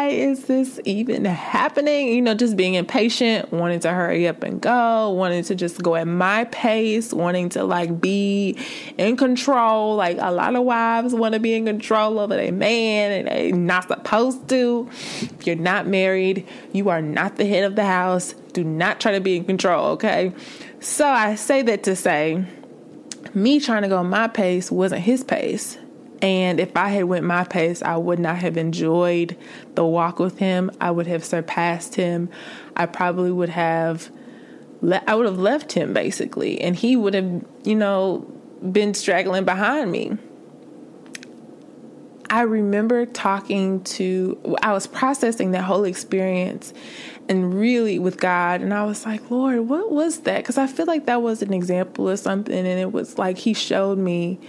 is 0.09 0.45
this 0.47 0.81
even 0.85 1.25
happening? 1.25 2.09
You 2.09 2.23
know, 2.23 2.35
just 2.35 2.57
being 2.57 2.75
impatient, 2.75 3.53
wanting 3.53 3.81
to 3.81 3.93
hurry 3.93 4.27
up 4.27 4.43
and 4.43 4.61
go, 4.61 5.11
wanting 5.11 5.45
to 5.45 5.55
just 5.55 5.83
go 5.83 5.95
at 5.97 6.07
my 6.07 6.45
pace, 6.45 7.13
wanting 7.13 7.49
to 7.51 7.65
like 7.65 8.01
be 8.01 8.59
in 8.99 9.17
control. 9.17 9.97
Like 9.97 10.19
a 10.21 10.31
lot 10.31 10.55
of 10.57 10.65
wives 10.65 11.15
want 11.15 11.35
to 11.35 11.41
be 11.41 11.55
in 11.55 11.67
control 11.67 12.19
over 12.19 12.39
a 12.39 12.51
man 12.51 13.13
and 13.13 13.29
they're 13.29 13.53
not 13.53 13.89
supposed 13.89 14.49
to. 14.49 14.89
If 14.91 15.47
you're 15.47 15.57
not 15.57 15.87
married, 15.87 16.47
you 16.73 16.89
are 16.89 17.03
not 17.03 17.37
the 17.37 17.47
head 17.47 17.65
of 17.65 17.77
the 17.77 17.85
house. 17.85 18.35
Do 18.53 18.65
not 18.65 19.01
try 19.01 19.13
to 19.13 19.21
be 19.21 19.37
in 19.37 19.45
control, 19.45 19.87
okay? 19.93 20.33
So 20.81 21.07
I 21.07 21.35
say 21.35 21.63
that 21.63 21.83
to 21.85 21.97
say, 21.97 22.45
me 23.35 23.61
trying 23.61 23.83
to 23.83 23.89
go 23.89 24.03
my 24.03 24.29
pace 24.29 24.71
wasn't 24.71 25.03
his 25.03 25.23
pace. 25.23 25.79
And 26.23 26.59
if 26.61 26.77
I 26.77 26.89
had 26.89 27.05
went 27.05 27.25
my 27.25 27.45
pace, 27.45 27.83
I 27.83 27.97
would 27.97 28.19
not 28.19 28.39
have 28.39 28.57
enjoyed 28.57 29.37
the 29.75 29.85
walk 29.85 30.19
with 30.19 30.39
him. 30.39 30.71
I 30.81 30.91
would 30.91 31.07
have 31.07 31.25
surpassed 31.25 31.95
him. 31.95 32.31
I 32.75 32.87
probably 32.87 33.31
would 33.31 33.51
have 33.51 34.11
le- 34.81 35.03
I 35.07 35.15
would 35.15 35.27
have 35.27 35.39
left 35.39 35.73
him 35.73 35.93
basically 35.93 36.61
and 36.61 36.77
he 36.77 36.97
would 36.97 37.15
have, 37.15 37.45
you 37.65 37.75
know, 37.75 38.27
been 38.73 38.95
straggling 38.95 39.45
behind 39.45 39.91
me. 39.93 40.17
I 42.29 42.43
remember 42.43 43.07
talking 43.07 43.85
to, 43.85 44.57
I 44.61 44.73
was 44.73 44.89
processing 44.89 45.53
that 45.53 45.63
whole 45.63 45.85
experience 45.85 46.75
and 47.29 47.55
really 47.55 48.01
with 48.01 48.19
God. 48.19 48.63
And 48.63 48.75
I 48.75 48.85
was 48.85 49.07
like, 49.07 49.31
Lord, 49.31 49.61
what 49.69 49.93
was 49.93 50.21
that? 50.21 50.39
Because 50.39 50.59
I 50.59 50.67
feel 50.67 50.87
like 50.87 51.07
that 51.07 51.23
was 51.23 51.41
an 51.43 51.53
example 51.53 52.09
of 52.09 52.19
something. 52.19 52.55
And 52.55 52.67
it 52.67 52.93
was 52.93 53.17
like 53.17 53.39
He 53.39 53.55
showed 53.55 53.99
me 53.99 54.41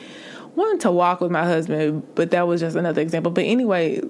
wanting 0.58 0.80
to 0.80 0.92
walk 0.92 1.22
with 1.22 1.32
my 1.32 1.46
husband, 1.46 2.06
but 2.16 2.32
that 2.32 2.48
was 2.48 2.62
just 2.62 2.76
another 2.76 3.02
example. 3.02 3.32
But 3.32 3.46
anyway, 3.46 4.02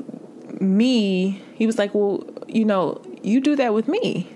me, 0.59 1.43
He 1.55 1.67
was 1.67 1.77
like, 1.77 1.93
Well, 1.93 2.23
you 2.47 2.65
know, 2.65 3.01
you 3.21 3.41
do 3.41 3.55
that 3.57 3.73
with 3.73 3.87
me. 3.87 4.33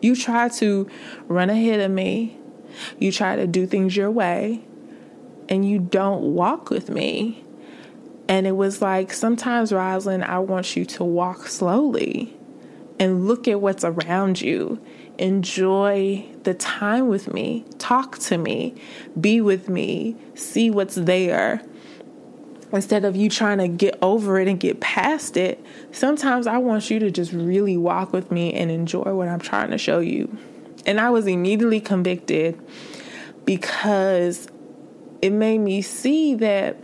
You 0.00 0.14
try 0.14 0.48
to 0.48 0.88
run 1.26 1.50
ahead 1.50 1.80
of 1.80 1.90
me, 1.90 2.38
you 2.98 3.10
try 3.10 3.34
to 3.36 3.46
do 3.46 3.66
things 3.66 3.96
your 3.96 4.10
way, 4.10 4.62
and 5.48 5.68
you 5.68 5.78
don't 5.80 6.34
walk 6.34 6.70
with 6.70 6.90
me. 6.90 7.42
And 8.28 8.46
it 8.46 8.52
was 8.52 8.82
like, 8.82 9.12
sometimes, 9.12 9.72
Rosalind, 9.72 10.24
I 10.24 10.38
want 10.40 10.76
you 10.76 10.84
to 10.84 11.04
walk 11.04 11.46
slowly 11.46 12.36
and 12.98 13.26
look 13.26 13.48
at 13.48 13.60
what's 13.60 13.84
around 13.84 14.40
you. 14.40 14.80
Enjoy 15.18 16.26
the 16.46 16.54
time 16.54 17.08
with 17.08 17.34
me. 17.34 17.64
Talk 17.76 18.18
to 18.20 18.38
me. 18.38 18.74
Be 19.20 19.42
with 19.42 19.68
me. 19.68 20.16
See 20.34 20.70
what's 20.70 20.94
there. 20.94 21.60
Instead 22.72 23.04
of 23.04 23.14
you 23.14 23.28
trying 23.28 23.58
to 23.58 23.68
get 23.68 23.98
over 24.00 24.40
it 24.40 24.48
and 24.48 24.58
get 24.58 24.80
past 24.80 25.36
it, 25.36 25.62
sometimes 25.92 26.46
I 26.46 26.58
want 26.58 26.88
you 26.88 26.98
to 27.00 27.10
just 27.10 27.32
really 27.32 27.76
walk 27.76 28.12
with 28.12 28.30
me 28.30 28.54
and 28.54 28.70
enjoy 28.70 29.12
what 29.14 29.28
I'm 29.28 29.40
trying 29.40 29.70
to 29.70 29.78
show 29.78 29.98
you. 29.98 30.36
And 30.86 31.00
I 31.00 31.10
was 31.10 31.26
immediately 31.26 31.80
convicted 31.80 32.58
because 33.44 34.48
it 35.20 35.30
made 35.30 35.58
me 35.58 35.82
see 35.82 36.34
that 36.36 36.76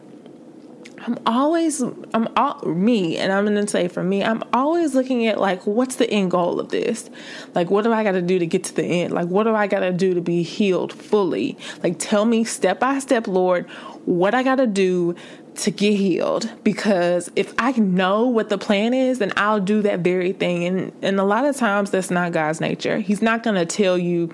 I'm 1.04 1.18
always 1.26 1.80
I'm 1.80 2.28
all 2.36 2.60
me 2.64 3.16
and 3.16 3.32
I'm 3.32 3.44
gonna 3.44 3.66
say 3.66 3.88
for 3.88 4.02
me, 4.02 4.22
I'm 4.22 4.42
always 4.52 4.94
looking 4.94 5.26
at 5.26 5.40
like 5.40 5.66
what's 5.66 5.96
the 5.96 6.08
end 6.08 6.30
goal 6.30 6.60
of 6.60 6.68
this? 6.68 7.10
Like 7.54 7.70
what 7.70 7.82
do 7.82 7.92
I 7.92 8.04
gotta 8.04 8.22
do 8.22 8.38
to 8.38 8.46
get 8.46 8.64
to 8.64 8.74
the 8.74 8.84
end? 8.84 9.12
Like 9.12 9.28
what 9.28 9.44
do 9.44 9.54
I 9.54 9.66
gotta 9.66 9.92
do 9.92 10.14
to 10.14 10.20
be 10.20 10.42
healed 10.42 10.92
fully? 10.92 11.58
Like 11.82 11.98
tell 11.98 12.24
me 12.24 12.44
step 12.44 12.78
by 12.78 13.00
step, 13.00 13.26
Lord, 13.26 13.68
what 14.04 14.34
I 14.34 14.42
gotta 14.42 14.66
do 14.66 15.16
to 15.54 15.70
get 15.70 15.96
healed 15.96 16.50
because 16.64 17.30
if 17.36 17.52
I 17.58 17.72
know 17.72 18.26
what 18.26 18.48
the 18.48 18.56
plan 18.56 18.94
is, 18.94 19.18
then 19.18 19.32
I'll 19.36 19.60
do 19.60 19.82
that 19.82 20.00
very 20.00 20.32
thing. 20.32 20.64
And 20.64 20.92
and 21.02 21.18
a 21.18 21.24
lot 21.24 21.44
of 21.44 21.56
times 21.56 21.90
that's 21.90 22.10
not 22.10 22.32
God's 22.32 22.60
nature. 22.60 22.98
He's 22.98 23.20
not 23.20 23.42
gonna 23.42 23.66
tell 23.66 23.98
you 23.98 24.32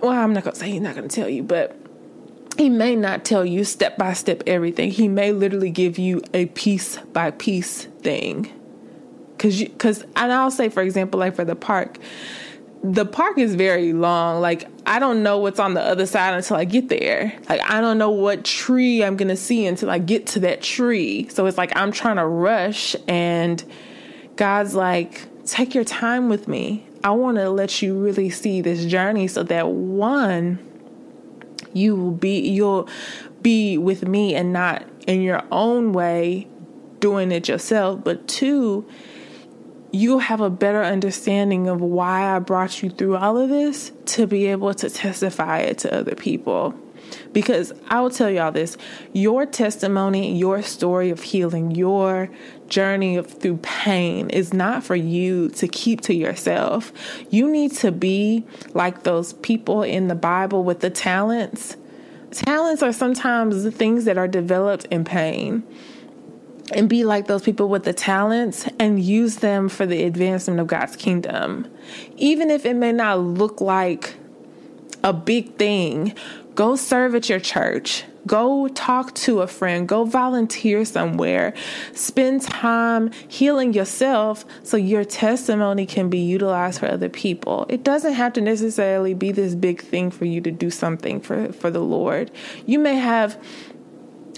well, 0.00 0.12
I'm 0.12 0.32
not 0.32 0.44
gonna 0.44 0.56
say 0.56 0.70
he's 0.70 0.80
not 0.80 0.94
gonna 0.94 1.08
tell 1.08 1.28
you, 1.28 1.42
but 1.42 1.76
he 2.56 2.68
may 2.68 2.94
not 2.96 3.24
tell 3.24 3.44
you 3.44 3.64
step 3.64 3.96
by 3.96 4.12
step 4.12 4.42
everything. 4.46 4.90
He 4.90 5.08
may 5.08 5.32
literally 5.32 5.70
give 5.70 5.98
you 5.98 6.22
a 6.32 6.46
piece 6.46 6.98
by 7.12 7.30
piece 7.30 7.84
thing. 7.84 8.52
Cause, 9.38 9.60
you, 9.60 9.68
cause, 9.70 10.02
and 10.16 10.32
I'll 10.32 10.50
say, 10.50 10.68
for 10.68 10.82
example, 10.82 11.20
like 11.20 11.34
for 11.34 11.44
the 11.44 11.56
park, 11.56 11.98
the 12.84 13.06
park 13.06 13.38
is 13.38 13.54
very 13.54 13.92
long. 13.92 14.40
Like 14.40 14.68
I 14.86 14.98
don't 14.98 15.22
know 15.22 15.38
what's 15.38 15.58
on 15.58 15.74
the 15.74 15.80
other 15.80 16.06
side 16.06 16.34
until 16.34 16.56
I 16.56 16.64
get 16.64 16.90
there. 16.90 17.32
Like 17.48 17.62
I 17.68 17.80
don't 17.80 17.96
know 17.96 18.10
what 18.10 18.44
tree 18.44 19.02
I'm 19.02 19.16
going 19.16 19.28
to 19.28 19.36
see 19.36 19.66
until 19.66 19.90
I 19.90 19.98
get 19.98 20.26
to 20.28 20.40
that 20.40 20.62
tree. 20.62 21.28
So 21.30 21.46
it's 21.46 21.56
like 21.56 21.74
I'm 21.74 21.92
trying 21.92 22.16
to 22.16 22.26
rush 22.26 22.94
and 23.08 23.64
God's 24.36 24.74
like 24.74 25.22
take 25.46 25.74
your 25.74 25.84
time 25.84 26.28
with 26.28 26.46
me. 26.46 26.86
I 27.02 27.10
want 27.10 27.38
to 27.38 27.48
let 27.50 27.80
you 27.82 27.98
really 27.98 28.28
see 28.30 28.60
this 28.60 28.84
journey 28.84 29.28
so 29.28 29.42
that 29.44 29.68
one 29.68 30.58
you 31.74 31.94
will 31.94 32.12
be 32.12 32.40
you'll 32.40 32.88
be 33.42 33.76
with 33.76 34.08
me 34.08 34.34
and 34.34 34.52
not 34.52 34.88
in 35.06 35.20
your 35.20 35.42
own 35.52 35.92
way 35.92 36.48
doing 37.00 37.30
it 37.30 37.48
yourself, 37.48 38.02
but 38.02 38.26
two 38.26 38.88
you'll 39.94 40.18
have 40.18 40.40
a 40.40 40.50
better 40.50 40.82
understanding 40.82 41.68
of 41.68 41.80
why 41.80 42.34
I 42.34 42.40
brought 42.40 42.82
you 42.82 42.90
through 42.90 43.16
all 43.16 43.38
of 43.38 43.48
this 43.48 43.92
to 44.06 44.26
be 44.26 44.46
able 44.46 44.74
to 44.74 44.90
testify 44.90 45.58
it 45.58 45.78
to 45.78 45.94
other 45.94 46.16
people. 46.16 46.74
Because 47.32 47.72
I 47.88 48.00
will 48.00 48.10
tell 48.10 48.30
y'all 48.30 48.52
this 48.52 48.76
your 49.12 49.46
testimony, 49.46 50.36
your 50.36 50.62
story 50.62 51.10
of 51.10 51.22
healing, 51.22 51.72
your 51.72 52.30
journey 52.68 53.16
of, 53.16 53.26
through 53.26 53.58
pain 53.58 54.30
is 54.30 54.52
not 54.52 54.84
for 54.84 54.96
you 54.96 55.48
to 55.50 55.68
keep 55.68 56.00
to 56.02 56.14
yourself. 56.14 56.92
You 57.30 57.50
need 57.50 57.72
to 57.72 57.92
be 57.92 58.44
like 58.72 59.02
those 59.02 59.32
people 59.34 59.82
in 59.82 60.08
the 60.08 60.14
Bible 60.14 60.64
with 60.64 60.80
the 60.80 60.90
talents. 60.90 61.76
Talents 62.30 62.82
are 62.82 62.92
sometimes 62.92 63.62
the 63.62 63.70
things 63.70 64.06
that 64.06 64.18
are 64.18 64.26
developed 64.26 64.86
in 64.86 65.04
pain 65.04 65.62
and 66.72 66.88
be 66.88 67.04
like 67.04 67.26
those 67.26 67.42
people 67.42 67.68
with 67.68 67.84
the 67.84 67.92
talents 67.92 68.68
and 68.78 69.02
use 69.02 69.36
them 69.36 69.68
for 69.68 69.86
the 69.86 70.04
advancement 70.04 70.60
of 70.60 70.66
God's 70.66 70.96
kingdom. 70.96 71.68
Even 72.16 72.50
if 72.50 72.64
it 72.64 72.74
may 72.74 72.92
not 72.92 73.20
look 73.20 73.60
like 73.60 74.14
a 75.02 75.12
big 75.12 75.56
thing, 75.56 76.14
go 76.54 76.76
serve 76.76 77.14
at 77.14 77.28
your 77.28 77.40
church. 77.40 78.04
Go 78.26 78.68
talk 78.68 79.14
to 79.16 79.40
a 79.40 79.46
friend. 79.46 79.86
Go 79.86 80.04
volunteer 80.04 80.84
somewhere. 80.84 81.52
Spend 81.92 82.42
time 82.42 83.10
healing 83.28 83.74
yourself 83.74 84.46
so 84.62 84.76
your 84.76 85.04
testimony 85.04 85.84
can 85.84 86.08
be 86.08 86.20
utilized 86.20 86.80
for 86.80 86.86
other 86.86 87.10
people. 87.10 87.66
It 87.68 87.82
doesn't 87.82 88.14
have 88.14 88.32
to 88.34 88.40
necessarily 88.40 89.12
be 89.12 89.30
this 89.30 89.54
big 89.54 89.82
thing 89.82 90.10
for 90.10 90.24
you 90.24 90.40
to 90.40 90.50
do 90.50 90.70
something 90.70 91.20
for, 91.20 91.52
for 91.52 91.70
the 91.70 91.82
Lord. 91.82 92.30
You 92.64 92.78
may 92.78 92.94
have 92.94 93.42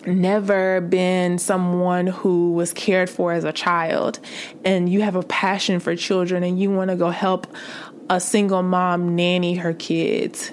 never 0.05 0.81
been 0.81 1.39
someone 1.39 2.07
who 2.07 2.53
was 2.53 2.73
cared 2.73 3.11
for 3.11 3.33
as 3.33 3.45
a 3.45 3.53
child 3.53 4.21
and 4.65 4.89
you 4.89 5.03
have 5.03 5.17
a 5.17 5.23
passion 5.23 5.81
for 5.81 5.97
children 5.97 6.45
and 6.45 6.61
you 6.61 6.71
want 6.71 6.91
to 6.91 6.97
go 6.97 7.11
help 7.11 7.47
a 8.09 8.21
single 8.21 8.63
mom 8.63 9.17
nanny 9.17 9.57
her 9.57 9.75
kids 9.75 10.53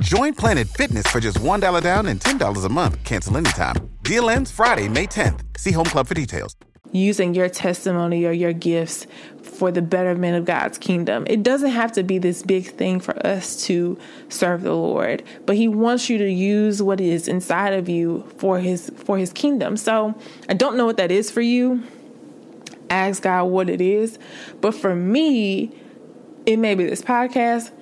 Join 0.00 0.32
Planet 0.32 0.68
Fitness 0.68 1.08
for 1.08 1.18
just 1.18 1.40
$1 1.40 1.82
down 1.82 2.06
and 2.06 2.20
$10 2.20 2.64
a 2.64 2.68
month. 2.68 3.02
Cancel 3.02 3.36
anytime. 3.36 3.74
Deal 4.02 4.30
ends 4.30 4.48
Friday, 4.48 4.88
May 4.88 5.08
10th. 5.08 5.40
See 5.58 5.72
Home 5.72 5.86
Club 5.86 6.06
for 6.06 6.14
details. 6.14 6.54
Using 6.92 7.34
your 7.34 7.48
testimony 7.48 8.24
or 8.24 8.30
your 8.30 8.52
gifts 8.52 9.08
for 9.42 9.72
the 9.72 9.82
betterment 9.82 10.36
of 10.36 10.44
God's 10.44 10.78
kingdom. 10.78 11.26
It 11.28 11.42
doesn't 11.42 11.70
have 11.70 11.90
to 11.92 12.04
be 12.04 12.18
this 12.18 12.44
big 12.44 12.66
thing 12.68 13.00
for 13.00 13.26
us 13.26 13.64
to 13.64 13.98
serve 14.28 14.62
the 14.62 14.72
Lord, 14.72 15.24
but 15.46 15.56
he 15.56 15.66
wants 15.66 16.08
you 16.08 16.16
to 16.18 16.30
use 16.30 16.80
what 16.80 17.00
is 17.00 17.26
inside 17.26 17.74
of 17.74 17.88
you 17.88 18.24
for 18.38 18.60
his 18.60 18.90
for 18.96 19.18
his 19.18 19.32
kingdom. 19.32 19.76
So, 19.76 20.14
I 20.48 20.54
don't 20.54 20.76
know 20.76 20.86
what 20.86 20.96
that 20.98 21.10
is 21.10 21.30
for 21.30 21.40
you. 21.40 21.82
Ask 22.88 23.24
God 23.24 23.44
what 23.44 23.68
it 23.68 23.80
is, 23.80 24.18
but 24.60 24.74
for 24.74 24.94
me, 24.94 25.76
it 26.46 26.56
may 26.58 26.74
be 26.74 26.86
this 26.86 27.02
podcast, 27.02 27.72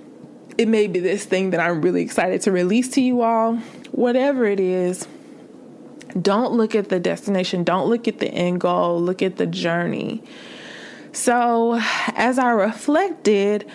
it 0.58 0.68
may 0.68 0.86
be 0.86 1.00
this 1.00 1.24
thing 1.24 1.50
that 1.50 1.60
I'm 1.60 1.82
really 1.82 2.02
excited 2.02 2.40
to 2.42 2.52
release 2.52 2.88
to 2.90 3.00
you 3.00 3.22
all. 3.22 3.56
Whatever 3.92 4.46
it 4.46 4.60
is, 4.60 5.06
don't 6.20 6.52
look 6.52 6.74
at 6.74 6.88
the 6.88 6.98
destination, 6.98 7.64
don't 7.64 7.88
look 7.88 8.08
at 8.08 8.18
the 8.18 8.28
end 8.28 8.60
goal, 8.60 9.00
look 9.00 9.22
at 9.22 9.36
the 9.36 9.46
journey 9.46 10.22
so, 11.16 11.80
as 12.14 12.38
I 12.38 12.50
reflected, 12.50 13.66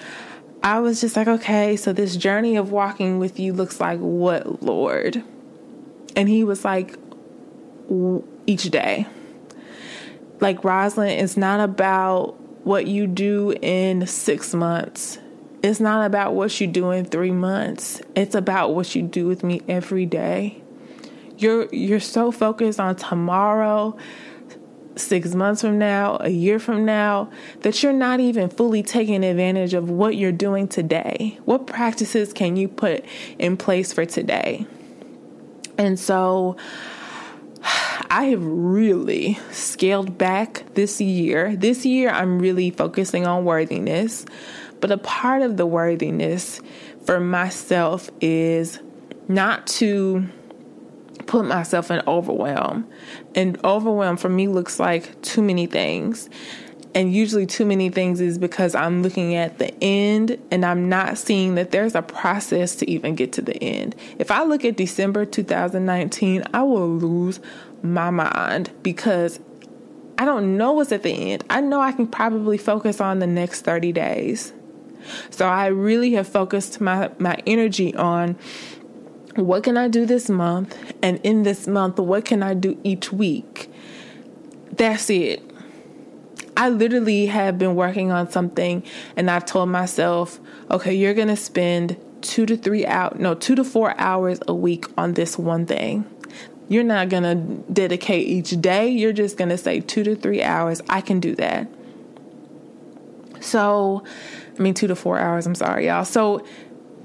I 0.62 0.80
was 0.80 1.02
just 1.02 1.16
like, 1.16 1.28
okay, 1.28 1.76
so 1.76 1.92
this 1.92 2.16
journey 2.16 2.56
of 2.56 2.72
walking 2.72 3.18
with 3.18 3.40
you 3.40 3.52
looks 3.52 3.80
like 3.80 3.98
what, 4.00 4.62
Lord? 4.62 5.24
And 6.16 6.30
he 6.30 6.44
was 6.44 6.64
like, 6.64 6.98
each 8.46 8.70
day. 8.70 9.08
Like, 10.40 10.64
Rosalind, 10.64 11.20
it's 11.20 11.36
not 11.36 11.62
about 11.62 12.40
what 12.64 12.86
you 12.86 13.08
do 13.08 13.56
in 13.60 14.06
six 14.06 14.54
months. 14.54 15.18
It's 15.64 15.80
not 15.80 16.06
about 16.06 16.34
what 16.34 16.60
you 16.60 16.68
do 16.68 16.92
in 16.92 17.06
three 17.06 17.32
months. 17.32 18.02
It's 18.16 18.34
about 18.36 18.74
what 18.74 18.96
you 18.96 19.04
do 19.04 19.28
with 19.28 19.44
me 19.44 19.62
every 19.68 20.06
day. 20.06 20.62
You're 21.38 21.68
you're 21.74 22.00
so 22.00 22.32
focused 22.32 22.80
on 22.80 22.96
tomorrow 22.96 23.96
six 24.96 25.34
months 25.34 25.62
from 25.62 25.78
now, 25.78 26.18
a 26.20 26.30
year 26.30 26.60
from 26.60 26.86
now, 26.86 27.30
that 27.62 27.82
you're 27.82 27.94
not 27.94 28.20
even 28.20 28.50
fully 28.50 28.84
taking 28.84 29.24
advantage 29.24 29.74
of 29.74 29.90
what 29.90 30.16
you're 30.16 30.32
doing 30.32 30.68
today. 30.68 31.40
What 31.46 31.68
practices 31.68 32.34
can 32.34 32.56
you 32.56 32.68
put 32.68 33.06
in 33.40 33.58
place 33.58 33.94
for 33.94 34.06
today? 34.06 34.66
And 35.78 36.00
so 36.00 36.58
I 38.10 38.26
have 38.26 38.44
really 38.44 39.40
scaled 39.52 40.18
back 40.18 40.64
this 40.74 41.00
year. 41.00 41.56
This 41.56 41.86
year, 41.86 42.10
I'm 42.10 42.40
really 42.40 42.72
focusing 42.72 43.26
on 43.26 43.46
worthiness. 43.46 44.26
But 44.82 44.92
a 44.92 44.98
part 44.98 45.42
of 45.44 45.58
the 45.58 45.66
worthiness 45.66 46.60
for 47.06 47.20
myself 47.20 48.10
is 48.20 48.80
not 49.28 49.66
to 49.68 50.28
put 51.28 51.46
myself 51.46 51.90
in 51.90 52.02
overwhelm. 52.08 52.88
And 53.36 53.64
overwhelm 53.64 54.18
for 54.18 54.30
me 54.30 54.48
looks 54.48 54.80
like 54.80 55.22
too 55.22 55.42
many 55.42 55.66
things. 55.66 56.30
And 56.94 57.14
usually, 57.14 57.46
too 57.46 57.66
many 57.66 57.90
things 57.90 58.20
is 58.20 58.38
because 58.38 58.76
I'm 58.76 59.02
looking 59.02 59.36
at 59.36 59.60
the 59.60 59.74
end 59.82 60.38
and 60.52 60.66
I'm 60.66 60.90
not 60.90 61.18
seeing 61.18 61.56
that 61.56 61.72
there's 61.72 61.96
a 61.96 62.02
process 62.02 62.76
to 62.78 62.90
even 62.90 63.16
get 63.16 63.32
to 63.34 63.42
the 63.42 63.56
end. 63.64 63.96
If 64.20 64.30
I 64.30 64.44
look 64.44 64.66
at 64.66 64.76
December 64.76 65.26
2019, 65.26 66.44
I 66.54 66.64
will 66.64 66.90
lose 66.90 67.40
my 67.82 68.10
mind 68.10 68.72
because 68.84 69.40
I 70.18 70.26
don't 70.26 70.58
know 70.58 70.74
what's 70.74 70.92
at 70.92 71.04
the 71.04 71.32
end. 71.32 71.46
I 71.50 71.62
know 71.62 71.80
I 71.80 71.94
can 71.94 72.08
probably 72.08 72.58
focus 72.58 73.00
on 73.00 73.20
the 73.20 73.28
next 73.28 73.62
30 73.62 73.94
days. 73.94 74.52
So 75.30 75.48
I 75.48 75.68
really 75.68 76.14
have 76.14 76.28
focused 76.28 76.82
my, 76.82 77.12
my 77.20 77.38
energy 77.46 77.96
on 77.96 78.38
what 79.36 79.64
can 79.64 79.78
I 79.78 79.88
do 79.88 80.06
this 80.06 80.30
month? 80.30 80.78
And 81.02 81.20
in 81.24 81.44
this 81.44 81.68
month, 81.68 82.00
what 82.00 82.26
can 82.26 82.44
I 82.44 82.54
do 82.54 82.78
each 82.84 83.14
week? 83.14 83.72
That's 84.74 85.10
it. 85.10 85.44
I 86.58 86.70
literally 86.70 87.28
have 87.28 87.58
been 87.58 87.76
working 87.76 88.12
on 88.12 88.30
something 88.30 88.84
and 89.16 89.32
I've 89.32 89.46
told 89.46 89.70
myself, 89.70 90.40
okay, 90.70 90.94
you're 90.94 91.14
going 91.14 91.30
to 91.30 91.36
spend 91.36 91.98
two 92.22 92.46
to 92.46 92.58
three 92.58 92.86
out, 92.86 93.20
no, 93.20 93.34
two 93.34 93.56
to 93.56 93.64
four 93.64 94.00
hours 94.00 94.40
a 94.48 94.54
week 94.54 94.86
on 94.98 95.14
this 95.14 95.38
one 95.38 95.66
thing. 95.66 96.06
You're 96.68 96.84
not 96.84 97.10
going 97.10 97.24
to 97.24 97.36
dedicate 97.74 98.28
each 98.28 98.62
day. 98.62 98.90
You're 98.90 99.14
just 99.14 99.38
going 99.38 99.50
to 99.50 99.58
say 99.58 99.82
two 99.82 100.04
to 100.04 100.16
three 100.16 100.42
hours. 100.42 100.82
I 100.88 101.02
can 101.02 101.20
do 101.20 101.36
that. 101.36 101.68
So, 103.42 104.04
I 104.58 104.62
mean, 104.62 104.74
two 104.74 104.88
to 104.88 104.96
four 104.96 105.20
hours. 105.20 105.46
I'm 105.46 105.56
sorry, 105.56 105.88
y'all. 105.88 106.06
So, 106.06 106.46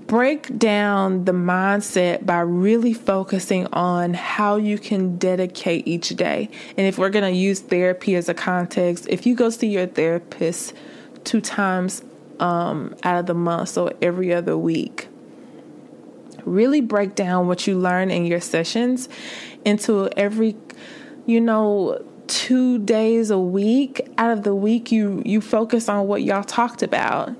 break 0.06 0.56
down 0.56 1.24
the 1.24 1.32
mindset 1.32 2.24
by 2.24 2.38
really 2.40 2.92
focusing 2.92 3.66
on 3.72 4.14
how 4.14 4.56
you 4.56 4.78
can 4.78 5.18
dedicate 5.18 5.86
each 5.86 6.10
day. 6.10 6.48
And 6.76 6.86
if 6.86 6.98
we're 6.98 7.10
going 7.10 7.24
to 7.24 7.36
use 7.36 7.60
therapy 7.60 8.14
as 8.14 8.28
a 8.28 8.34
context, 8.34 9.06
if 9.08 9.26
you 9.26 9.34
go 9.34 9.50
see 9.50 9.68
your 9.68 9.86
therapist 9.86 10.74
two 11.24 11.40
times 11.40 12.02
um, 12.38 12.94
out 13.02 13.18
of 13.18 13.26
the 13.26 13.34
month, 13.34 13.70
so 13.70 13.90
every 14.00 14.32
other 14.32 14.56
week, 14.56 15.08
really 16.44 16.80
break 16.80 17.14
down 17.14 17.48
what 17.48 17.66
you 17.66 17.76
learn 17.76 18.10
in 18.10 18.24
your 18.24 18.40
sessions 18.40 19.08
into 19.64 20.08
every, 20.16 20.56
you 21.26 21.40
know, 21.40 22.04
two 22.26 22.78
days 22.78 23.30
a 23.30 23.38
week 23.38 24.08
out 24.18 24.30
of 24.30 24.42
the 24.42 24.54
week 24.54 24.90
you 24.92 25.22
you 25.24 25.40
focus 25.40 25.88
on 25.88 26.06
what 26.06 26.22
y'all 26.22 26.44
talked 26.44 26.82
about 26.82 27.34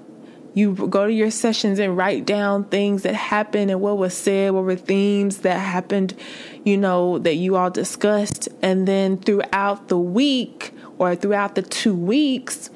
you 0.57 0.73
go 0.75 1.07
to 1.07 1.13
your 1.13 1.31
sessions 1.31 1.79
and 1.79 1.99
write 1.99 2.25
down 2.25 2.65
things 2.65 3.03
that 3.03 3.15
happened 3.15 3.71
and 3.71 3.79
what 3.79 3.99
was 3.99 4.17
said, 4.17 4.53
what 4.53 4.65
were 4.65 4.75
themes 4.75 5.39
that 5.39 5.59
happened, 5.59 6.19
you 6.65 6.79
know, 6.79 7.19
that 7.19 7.35
you 7.35 7.57
all 7.57 7.69
discussed. 7.69 8.49
And 8.63 8.89
then 8.89 9.19
throughout 9.19 9.89
the 9.89 9.99
week 9.99 10.73
or 10.97 11.15
throughout 11.15 11.57
the 11.57 11.63
two 11.63 11.95
weeks, 11.95 12.71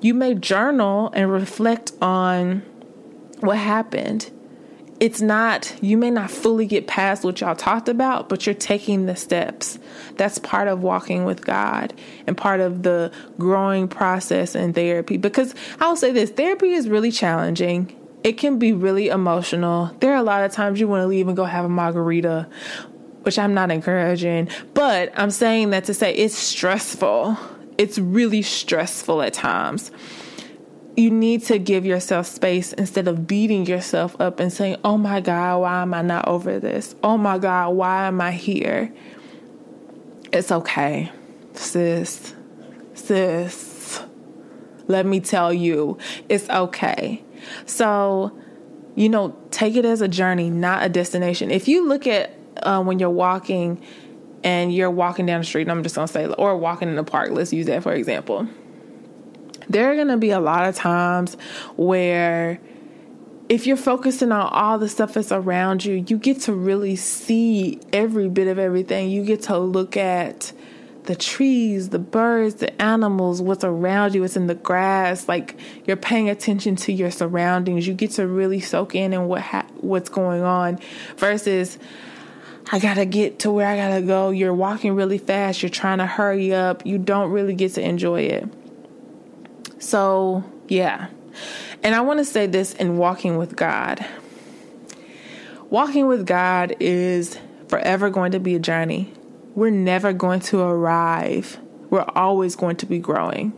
you 0.00 0.12
may 0.12 0.34
journal 0.34 1.12
and 1.14 1.30
reflect 1.30 1.92
on 2.02 2.62
what 3.38 3.58
happened 3.58 4.28
it's 5.00 5.22
not, 5.22 5.74
you 5.82 5.96
may 5.96 6.10
not 6.10 6.30
fully 6.30 6.66
get 6.66 6.86
past 6.86 7.24
what 7.24 7.40
y'all 7.40 7.56
talked 7.56 7.88
about, 7.88 8.28
but 8.28 8.44
you're 8.44 8.54
taking 8.54 9.06
the 9.06 9.16
steps. 9.16 9.78
That's 10.16 10.38
part 10.38 10.68
of 10.68 10.82
walking 10.82 11.24
with 11.24 11.42
God 11.44 11.94
and 12.26 12.36
part 12.36 12.60
of 12.60 12.82
the 12.82 13.10
growing 13.38 13.88
process 13.88 14.54
in 14.54 14.74
therapy. 14.74 15.16
Because 15.16 15.54
I'll 15.80 15.96
say 15.96 16.12
this 16.12 16.30
therapy 16.30 16.72
is 16.72 16.86
really 16.86 17.10
challenging. 17.10 17.96
It 18.22 18.32
can 18.32 18.58
be 18.58 18.74
really 18.74 19.08
emotional. 19.08 19.96
There 20.00 20.12
are 20.12 20.18
a 20.18 20.22
lot 20.22 20.44
of 20.44 20.52
times 20.52 20.78
you 20.78 20.86
want 20.86 21.02
to 21.02 21.06
leave 21.06 21.28
and 21.28 21.36
go 21.36 21.44
have 21.44 21.64
a 21.64 21.70
margarita, 21.70 22.46
which 23.22 23.38
I'm 23.38 23.54
not 23.54 23.70
encouraging. 23.70 24.50
But 24.74 25.12
I'm 25.16 25.30
saying 25.30 25.70
that 25.70 25.84
to 25.84 25.94
say 25.94 26.14
it's 26.14 26.36
stressful. 26.36 27.38
It's 27.78 27.98
really 27.98 28.42
stressful 28.42 29.22
at 29.22 29.32
times 29.32 29.90
you 31.00 31.10
need 31.10 31.42
to 31.44 31.58
give 31.58 31.86
yourself 31.86 32.26
space 32.26 32.72
instead 32.74 33.08
of 33.08 33.26
beating 33.26 33.66
yourself 33.66 34.14
up 34.20 34.38
and 34.38 34.52
saying, 34.52 34.76
Oh 34.84 34.98
my 34.98 35.20
God, 35.20 35.58
why 35.62 35.82
am 35.82 35.94
I 35.94 36.02
not 36.02 36.28
over 36.28 36.60
this? 36.60 36.94
Oh 37.02 37.16
my 37.16 37.38
God, 37.38 37.70
why 37.70 38.06
am 38.06 38.20
I 38.20 38.32
here? 38.32 38.92
It's 40.32 40.52
okay, 40.52 41.10
sis. 41.54 42.34
Sis. 42.94 44.02
Let 44.86 45.06
me 45.06 45.20
tell 45.20 45.52
you, 45.52 45.98
it's 46.28 46.48
okay. 46.50 47.22
So, 47.64 48.38
you 48.94 49.08
know, 49.08 49.36
take 49.50 49.76
it 49.76 49.84
as 49.84 50.02
a 50.02 50.08
journey, 50.08 50.50
not 50.50 50.84
a 50.84 50.88
destination. 50.88 51.50
If 51.50 51.66
you 51.68 51.88
look 51.88 52.06
at 52.06 52.36
uh, 52.62 52.82
when 52.82 52.98
you're 52.98 53.08
walking 53.08 53.82
and 54.44 54.74
you're 54.74 54.90
walking 54.90 55.26
down 55.26 55.40
the 55.40 55.46
street, 55.46 55.68
I'm 55.68 55.82
just 55.82 55.94
gonna 55.94 56.08
say, 56.08 56.26
or 56.26 56.56
walking 56.56 56.88
in 56.88 56.96
the 56.96 57.04
park, 57.04 57.30
let's 57.30 57.52
use 57.52 57.66
that 57.66 57.82
for 57.82 57.92
example 57.92 58.46
there 59.70 59.90
are 59.92 59.94
going 59.94 60.08
to 60.08 60.16
be 60.16 60.30
a 60.30 60.40
lot 60.40 60.68
of 60.68 60.74
times 60.74 61.36
where 61.76 62.60
if 63.48 63.66
you're 63.66 63.76
focusing 63.76 64.32
on 64.32 64.48
all 64.52 64.78
the 64.78 64.88
stuff 64.88 65.14
that's 65.14 65.32
around 65.32 65.84
you, 65.84 66.04
you 66.06 66.18
get 66.18 66.40
to 66.42 66.52
really 66.52 66.96
see 66.96 67.80
every 67.92 68.28
bit 68.28 68.48
of 68.48 68.58
everything. 68.58 69.10
You 69.10 69.24
get 69.24 69.42
to 69.42 69.58
look 69.58 69.96
at 69.96 70.52
the 71.04 71.14
trees, 71.14 71.88
the 71.88 71.98
birds, 71.98 72.56
the 72.56 72.80
animals, 72.82 73.40
what's 73.40 73.64
around 73.64 74.14
you, 74.14 74.20
what's 74.20 74.36
in 74.36 74.48
the 74.48 74.54
grass. 74.54 75.28
Like 75.28 75.58
you're 75.86 75.96
paying 75.96 76.28
attention 76.28 76.76
to 76.76 76.92
your 76.92 77.10
surroundings. 77.10 77.86
You 77.86 77.94
get 77.94 78.12
to 78.12 78.26
really 78.26 78.60
soak 78.60 78.94
in 78.94 79.12
and 79.12 79.28
what 79.28 79.42
ha- 79.42 79.66
what's 79.80 80.08
going 80.08 80.42
on 80.42 80.78
versus 81.16 81.78
I 82.72 82.78
gotta 82.78 83.06
get 83.06 83.40
to 83.40 83.50
where 83.50 83.66
I 83.66 83.76
gotta 83.76 84.02
go. 84.02 84.30
You're 84.30 84.54
walking 84.54 84.94
really 84.94 85.18
fast. 85.18 85.62
You're 85.62 85.70
trying 85.70 85.98
to 85.98 86.06
hurry 86.06 86.52
up. 86.54 86.84
You 86.84 86.98
don't 86.98 87.30
really 87.30 87.54
get 87.54 87.74
to 87.74 87.82
enjoy 87.82 88.22
it. 88.22 88.48
So, 89.80 90.44
yeah. 90.68 91.08
And 91.82 91.94
I 91.94 92.02
want 92.02 92.18
to 92.18 92.24
say 92.24 92.46
this 92.46 92.74
in 92.74 92.98
walking 92.98 93.36
with 93.36 93.56
God. 93.56 94.04
Walking 95.70 96.06
with 96.06 96.26
God 96.26 96.76
is 96.80 97.38
forever 97.68 98.10
going 98.10 98.32
to 98.32 98.40
be 98.40 98.54
a 98.54 98.58
journey. 98.58 99.12
We're 99.54 99.70
never 99.70 100.12
going 100.12 100.40
to 100.40 100.60
arrive. 100.60 101.58
We're 101.88 102.06
always 102.14 102.56
going 102.56 102.76
to 102.76 102.86
be 102.86 102.98
growing. 102.98 103.52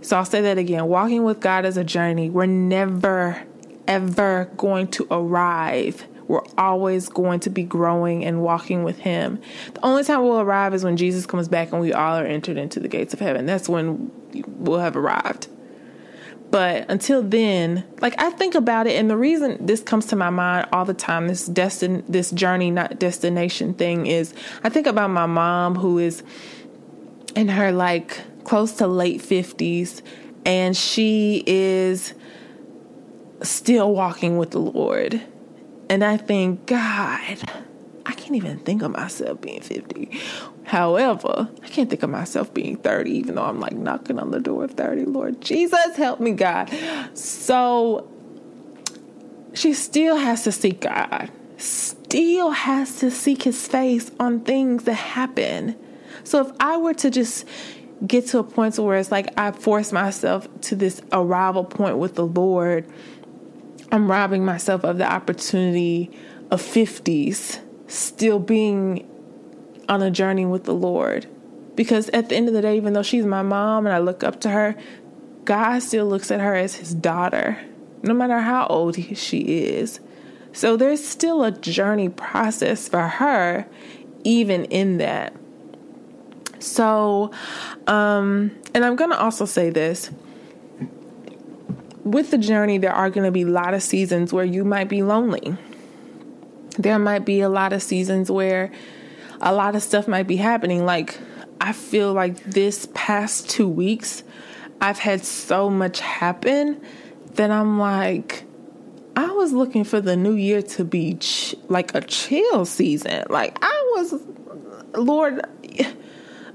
So 0.00 0.16
I'll 0.16 0.24
say 0.24 0.42
that 0.42 0.58
again. 0.58 0.86
Walking 0.86 1.24
with 1.24 1.40
God 1.40 1.64
is 1.64 1.76
a 1.76 1.84
journey. 1.84 2.30
We're 2.30 2.46
never, 2.46 3.42
ever 3.86 4.50
going 4.56 4.88
to 4.88 5.06
arrive. 5.10 6.04
We're 6.26 6.44
always 6.58 7.08
going 7.08 7.40
to 7.40 7.50
be 7.50 7.62
growing 7.62 8.24
and 8.24 8.42
walking 8.42 8.84
with 8.84 8.98
Him. 8.98 9.40
The 9.74 9.84
only 9.84 10.04
time 10.04 10.22
we'll 10.22 10.40
arrive 10.40 10.74
is 10.74 10.84
when 10.84 10.96
Jesus 10.96 11.26
comes 11.26 11.48
back 11.48 11.72
and 11.72 11.80
we 11.80 11.92
all 11.92 12.16
are 12.16 12.26
entered 12.26 12.58
into 12.58 12.80
the 12.80 12.88
gates 12.88 13.14
of 13.14 13.20
heaven. 13.20 13.46
That's 13.46 13.68
when 13.68 14.10
we'll 14.46 14.80
have 14.80 14.96
arrived. 14.96 15.48
But 16.50 16.90
until 16.90 17.22
then, 17.22 17.84
like 18.00 18.14
I 18.20 18.30
think 18.30 18.54
about 18.54 18.86
it, 18.86 18.98
and 18.98 19.10
the 19.10 19.16
reason 19.16 19.66
this 19.66 19.82
comes 19.82 20.06
to 20.06 20.16
my 20.16 20.30
mind 20.30 20.68
all 20.72 20.86
the 20.86 20.94
time, 20.94 21.28
this 21.28 21.46
destin, 21.46 22.04
this 22.08 22.30
journey, 22.30 22.70
not 22.70 22.98
destination 22.98 23.74
thing, 23.74 24.06
is 24.06 24.32
I 24.64 24.70
think 24.70 24.86
about 24.86 25.10
my 25.10 25.26
mom 25.26 25.74
who 25.74 25.98
is 25.98 26.22
in 27.34 27.48
her 27.48 27.70
like 27.70 28.20
close 28.44 28.72
to 28.74 28.86
late 28.86 29.20
fifties, 29.20 30.02
and 30.46 30.74
she 30.74 31.44
is 31.46 32.14
still 33.42 33.92
walking 33.92 34.38
with 34.38 34.52
the 34.52 34.58
Lord 34.58 35.22
and 35.90 36.04
I 36.04 36.16
think, 36.18 36.66
God, 36.66 37.38
I 38.08 38.12
can't 38.12 38.34
even 38.36 38.58
think 38.60 38.80
of 38.80 38.92
myself 38.92 39.42
being 39.42 39.60
50. 39.60 40.18
However, 40.64 41.50
I 41.62 41.68
can't 41.68 41.90
think 41.90 42.02
of 42.02 42.08
myself 42.08 42.52
being 42.54 42.78
30, 42.78 43.10
even 43.10 43.34
though 43.34 43.44
I'm 43.44 43.60
like 43.60 43.74
knocking 43.74 44.18
on 44.18 44.30
the 44.30 44.40
door 44.40 44.64
of 44.64 44.70
30. 44.72 45.04
Lord 45.04 45.42
Jesus, 45.42 45.94
help 45.94 46.18
me, 46.18 46.30
God. 46.30 46.70
So 47.12 48.10
she 49.52 49.74
still 49.74 50.16
has 50.16 50.42
to 50.44 50.52
seek 50.52 50.80
God, 50.80 51.30
still 51.58 52.50
has 52.50 52.98
to 53.00 53.10
seek 53.10 53.42
his 53.42 53.68
face 53.68 54.10
on 54.18 54.40
things 54.40 54.84
that 54.84 54.94
happen. 54.94 55.76
So 56.24 56.46
if 56.46 56.52
I 56.58 56.78
were 56.78 56.94
to 56.94 57.10
just 57.10 57.46
get 58.06 58.26
to 58.28 58.38
a 58.38 58.44
point 58.44 58.78
where 58.78 58.96
it's 58.96 59.12
like 59.12 59.38
I 59.38 59.52
force 59.52 59.92
myself 59.92 60.48
to 60.62 60.76
this 60.76 61.02
arrival 61.12 61.64
point 61.64 61.98
with 61.98 62.14
the 62.14 62.26
Lord, 62.26 62.90
I'm 63.92 64.10
robbing 64.10 64.46
myself 64.46 64.82
of 64.82 64.96
the 64.96 65.12
opportunity 65.12 66.10
of 66.50 66.62
50s 66.62 67.60
still 67.88 68.38
being 68.38 69.08
on 69.88 70.02
a 70.02 70.10
journey 70.10 70.46
with 70.46 70.64
the 70.64 70.74
Lord. 70.74 71.26
Because 71.74 72.08
at 72.10 72.28
the 72.28 72.36
end 72.36 72.48
of 72.48 72.54
the 72.54 72.62
day, 72.62 72.76
even 72.76 72.92
though 72.92 73.02
she's 73.02 73.24
my 73.24 73.42
mom 73.42 73.86
and 73.86 73.94
I 73.94 73.98
look 73.98 74.22
up 74.22 74.40
to 74.42 74.50
her, 74.50 74.76
God 75.44 75.80
still 75.80 76.06
looks 76.06 76.30
at 76.30 76.40
her 76.40 76.54
as 76.54 76.76
his 76.76 76.94
daughter, 76.94 77.58
no 78.02 78.12
matter 78.14 78.40
how 78.40 78.66
old 78.66 78.96
she 79.16 79.38
is. 79.38 80.00
So 80.52 80.76
there's 80.76 81.04
still 81.04 81.44
a 81.44 81.50
journey 81.50 82.08
process 82.08 82.88
for 82.88 83.02
her, 83.02 83.66
even 84.24 84.64
in 84.66 84.98
that. 84.98 85.34
So, 86.58 87.30
um, 87.86 88.50
and 88.74 88.84
I'm 88.84 88.96
going 88.96 89.10
to 89.10 89.18
also 89.18 89.44
say 89.44 89.70
this 89.70 90.10
with 92.08 92.30
the 92.30 92.38
journey, 92.38 92.78
there 92.78 92.92
are 92.92 93.10
going 93.10 93.24
to 93.24 93.30
be 93.30 93.42
a 93.42 93.46
lot 93.46 93.74
of 93.74 93.82
seasons 93.82 94.32
where 94.32 94.44
you 94.44 94.64
might 94.64 94.88
be 94.88 95.02
lonely. 95.02 95.56
There 96.78 96.98
might 96.98 97.24
be 97.24 97.40
a 97.40 97.48
lot 97.48 97.72
of 97.72 97.82
seasons 97.82 98.30
where 98.30 98.70
a 99.40 99.52
lot 99.52 99.74
of 99.74 99.82
stuff 99.82 100.06
might 100.08 100.26
be 100.26 100.36
happening. 100.36 100.84
Like, 100.84 101.18
I 101.60 101.72
feel 101.72 102.12
like 102.12 102.42
this 102.44 102.88
past 102.94 103.50
two 103.50 103.68
weeks, 103.68 104.22
I've 104.80 104.98
had 104.98 105.24
so 105.24 105.68
much 105.68 106.00
happen 106.00 106.80
that 107.34 107.50
I'm 107.50 107.78
like, 107.78 108.44
I 109.16 109.30
was 109.32 109.52
looking 109.52 109.82
for 109.82 110.00
the 110.00 110.16
new 110.16 110.34
year 110.34 110.62
to 110.62 110.84
be 110.84 111.14
ch- 111.14 111.56
like 111.68 111.94
a 111.94 112.00
chill 112.00 112.64
season. 112.64 113.24
Like, 113.28 113.58
I 113.60 113.92
was, 113.96 114.14
Lord, 114.94 115.44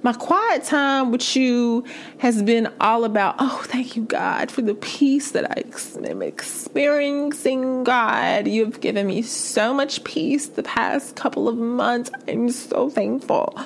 my 0.03 0.11
quiet 0.11 0.65
time 0.65 1.11
with 1.11 1.35
you 1.35 1.85
has 2.17 2.43
been 2.43 2.71
all 2.81 3.05
about, 3.05 3.35
oh, 3.39 3.63
thank 3.65 3.95
you, 3.95 4.03
God, 4.03 4.51
for 4.51 4.61
the 4.61 4.75
peace 4.75 5.31
that 5.31 5.49
I 5.49 5.63
am 6.05 6.21
experiencing. 6.21 7.85
God, 7.85 8.45
you've 8.47 8.81
given 8.81 9.07
me 9.07 9.21
so 9.21 9.73
much 9.73 10.03
peace 10.03 10.47
the 10.47 10.63
past 10.63 11.15
couple 11.15 11.47
of 11.47 11.57
months. 11.57 12.11
I'm 12.27 12.49
so 12.49 12.89
thankful. 12.89 13.57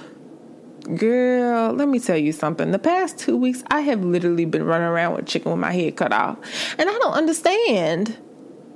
Girl, 0.96 1.74
let 1.74 1.88
me 1.88 2.00
tell 2.00 2.16
you 2.16 2.32
something. 2.32 2.72
The 2.72 2.80
past 2.80 3.18
two 3.18 3.36
weeks, 3.36 3.64
I 3.72 3.82
have 3.82 4.06
literally 4.06 4.46
been 4.46 4.64
running 4.64 4.88
around 4.88 5.16
with 5.16 5.26
chicken 5.26 5.52
with 5.52 5.60
my 5.60 5.74
head 5.74 5.98
cut 5.98 6.14
off. 6.14 6.38
And 6.78 6.88
I 6.88 6.94
don't 7.00 7.14
understand. 7.14 8.16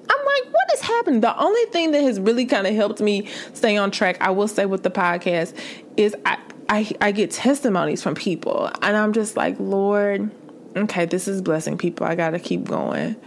I'm 0.09 0.25
like, 0.25 0.53
what 0.53 0.65
has 0.71 0.81
happened? 0.81 1.23
The 1.23 1.37
only 1.37 1.63
thing 1.71 1.91
that 1.91 2.01
has 2.01 2.19
really 2.19 2.45
kind 2.45 2.65
of 2.65 2.73
helped 2.73 2.99
me 2.99 3.29
stay 3.53 3.77
on 3.77 3.91
track, 3.91 4.17
I 4.19 4.31
will 4.31 4.47
say 4.47 4.65
with 4.65 4.83
the 4.83 4.89
podcast, 4.89 5.57
is 5.95 6.15
I, 6.25 6.37
I, 6.71 6.89
I 7.01 7.11
get 7.11 7.31
testimonies 7.31 8.01
from 8.01 8.15
people, 8.15 8.71
and 8.81 8.95
I'm 8.95 9.11
just 9.11 9.35
like, 9.35 9.57
Lord, 9.59 10.31
okay, 10.73 11.03
this 11.03 11.27
is 11.27 11.41
blessing 11.41 11.77
people. 11.77 12.07
I 12.07 12.15
gotta 12.15 12.39
keep 12.39 12.63
going. 12.63 13.17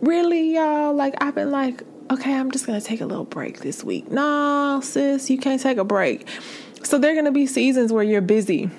Really, 0.00 0.54
y'all? 0.54 0.94
Like, 0.94 1.22
I've 1.22 1.34
been 1.34 1.50
like, 1.50 1.82
okay, 2.10 2.34
I'm 2.34 2.50
just 2.50 2.66
gonna 2.66 2.80
take 2.80 3.02
a 3.02 3.06
little 3.06 3.26
break 3.26 3.60
this 3.60 3.84
week. 3.84 4.10
No, 4.10 4.80
sis, 4.82 5.28
you 5.28 5.36
can't 5.36 5.60
take 5.60 5.76
a 5.76 5.84
break. 5.84 6.26
So, 6.82 6.98
there 6.98 7.12
are 7.12 7.14
gonna 7.14 7.30
be 7.30 7.46
seasons 7.46 7.92
where 7.92 8.04
you're 8.04 8.22
busy 8.22 8.70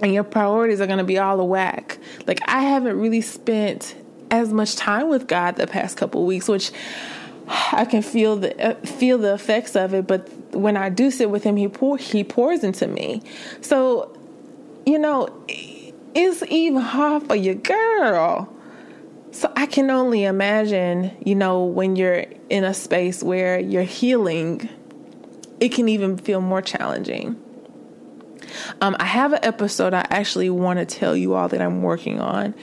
and 0.00 0.14
your 0.14 0.22
priorities 0.22 0.80
are 0.80 0.86
gonna 0.86 1.02
be 1.02 1.18
all 1.18 1.40
a 1.40 1.44
whack. 1.44 1.98
Like, 2.28 2.38
I 2.48 2.62
haven't 2.62 3.00
really 3.00 3.20
spent 3.20 3.96
as 4.30 4.52
much 4.52 4.76
time 4.76 5.08
with 5.08 5.26
God 5.26 5.56
the 5.56 5.66
past 5.66 5.96
couple 5.96 6.24
weeks, 6.24 6.46
which 6.46 6.70
I 7.48 7.84
can 7.84 8.02
feel 8.02 8.36
the 8.36 8.70
uh, 8.70 8.74
feel 8.86 9.18
the 9.18 9.34
effects 9.34 9.76
of 9.76 9.94
it, 9.94 10.06
but 10.06 10.28
when 10.54 10.76
I 10.76 10.88
do 10.88 11.10
sit 11.10 11.30
with 11.30 11.44
him, 11.44 11.56
he 11.56 11.68
pour 11.68 11.96
he 11.96 12.24
pours 12.24 12.64
into 12.64 12.88
me. 12.88 13.22
So, 13.60 14.16
you 14.84 14.98
know, 14.98 15.28
it's 15.48 16.42
even 16.48 16.80
hard 16.82 17.24
for 17.24 17.36
your 17.36 17.54
girl 17.54 18.52
So 19.36 19.52
I 19.54 19.66
can 19.66 19.90
only 19.90 20.24
imagine, 20.24 21.14
you 21.22 21.34
know, 21.34 21.64
when 21.64 21.94
you're 21.94 22.24
in 22.48 22.64
a 22.64 22.72
space 22.72 23.22
where 23.22 23.60
you're 23.60 23.82
healing, 23.82 24.66
it 25.60 25.70
can 25.70 25.90
even 25.90 26.16
feel 26.16 26.40
more 26.40 26.62
challenging. 26.62 27.36
Um, 28.80 28.96
I 28.98 29.04
have 29.04 29.34
an 29.34 29.40
episode 29.42 29.92
I 29.92 30.06
actually 30.08 30.48
want 30.48 30.78
to 30.78 30.86
tell 30.86 31.14
you 31.14 31.34
all 31.34 31.48
that 31.48 31.60
I'm 31.60 31.82
working 31.82 32.18
on 32.18 32.54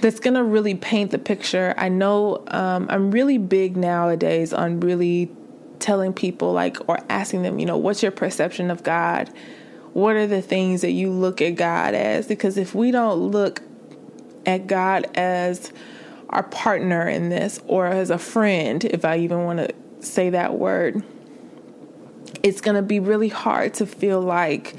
that's 0.00 0.20
going 0.20 0.34
to 0.34 0.44
really 0.44 0.74
paint 0.74 1.10
the 1.10 1.18
picture. 1.18 1.74
I 1.76 1.88
know 1.88 2.44
um, 2.48 2.86
I'm 2.90 3.10
really 3.10 3.38
big 3.38 3.76
nowadays 3.76 4.52
on 4.52 4.80
really 4.80 5.30
telling 5.78 6.12
people, 6.12 6.52
like, 6.52 6.76
or 6.88 6.98
asking 7.08 7.42
them, 7.42 7.58
you 7.58 7.66
know, 7.66 7.76
what's 7.76 8.02
your 8.02 8.12
perception 8.12 8.70
of 8.70 8.82
God? 8.82 9.30
What 9.92 10.16
are 10.16 10.26
the 10.26 10.42
things 10.42 10.80
that 10.80 10.92
you 10.92 11.10
look 11.10 11.40
at 11.40 11.50
God 11.50 11.94
as? 11.94 12.26
Because 12.26 12.56
if 12.56 12.74
we 12.74 12.90
don't 12.90 13.18
look 13.30 13.62
at 14.46 14.66
God 14.66 15.06
as 15.14 15.72
our 16.30 16.42
partner 16.42 17.08
in 17.08 17.28
this 17.28 17.60
or 17.66 17.86
as 17.86 18.10
a 18.10 18.18
friend, 18.18 18.84
if 18.84 19.04
I 19.04 19.18
even 19.18 19.44
want 19.44 19.58
to 19.60 19.74
say 20.00 20.30
that 20.30 20.54
word, 20.54 21.02
it's 22.42 22.60
going 22.60 22.76
to 22.76 22.82
be 22.82 23.00
really 23.00 23.28
hard 23.28 23.74
to 23.74 23.86
feel 23.86 24.20
like 24.20 24.74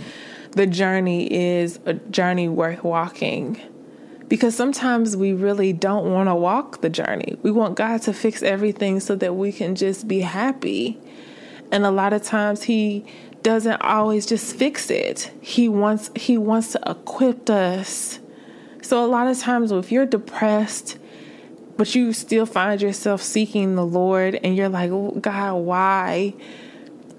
the 0.51 0.67
journey 0.67 1.31
is 1.31 1.79
a 1.85 1.93
journey 1.93 2.47
worth 2.49 2.83
walking. 2.83 3.59
Because 4.27 4.55
sometimes 4.55 5.15
we 5.15 5.33
really 5.33 5.71
don't 5.71 6.11
want 6.11 6.29
to 6.29 6.35
walk 6.35 6.81
the 6.81 6.89
journey. 6.89 7.37
We 7.43 7.51
want 7.51 7.75
God 7.75 8.01
to 8.03 8.13
fix 8.13 8.41
everything 8.41 8.99
so 8.99 9.15
that 9.15 9.35
we 9.35 9.51
can 9.51 9.75
just 9.75 10.07
be 10.07 10.21
happy. 10.21 10.99
And 11.71 11.85
a 11.85 11.91
lot 11.91 12.13
of 12.13 12.23
times 12.23 12.63
He 12.63 13.05
doesn't 13.43 13.81
always 13.81 14.25
just 14.25 14.55
fix 14.55 14.89
it. 14.89 15.31
He 15.41 15.69
wants 15.69 16.09
He 16.15 16.37
wants 16.37 16.71
to 16.71 16.81
equip 16.87 17.49
us 17.49 18.19
so, 18.85 19.03
a 19.03 19.07
lot 19.07 19.25
of 19.25 19.39
times, 19.39 19.71
if 19.71 19.91
you're 19.91 20.05
depressed, 20.05 20.99
but 21.75 21.95
you 21.95 22.13
still 22.13 22.45
find 22.45 22.79
yourself 22.79 23.19
seeking 23.19 23.73
the 23.73 23.83
Lord 23.83 24.39
and 24.43 24.55
you're 24.55 24.69
like, 24.69 24.91
God, 25.21 25.55
why? 25.55 26.35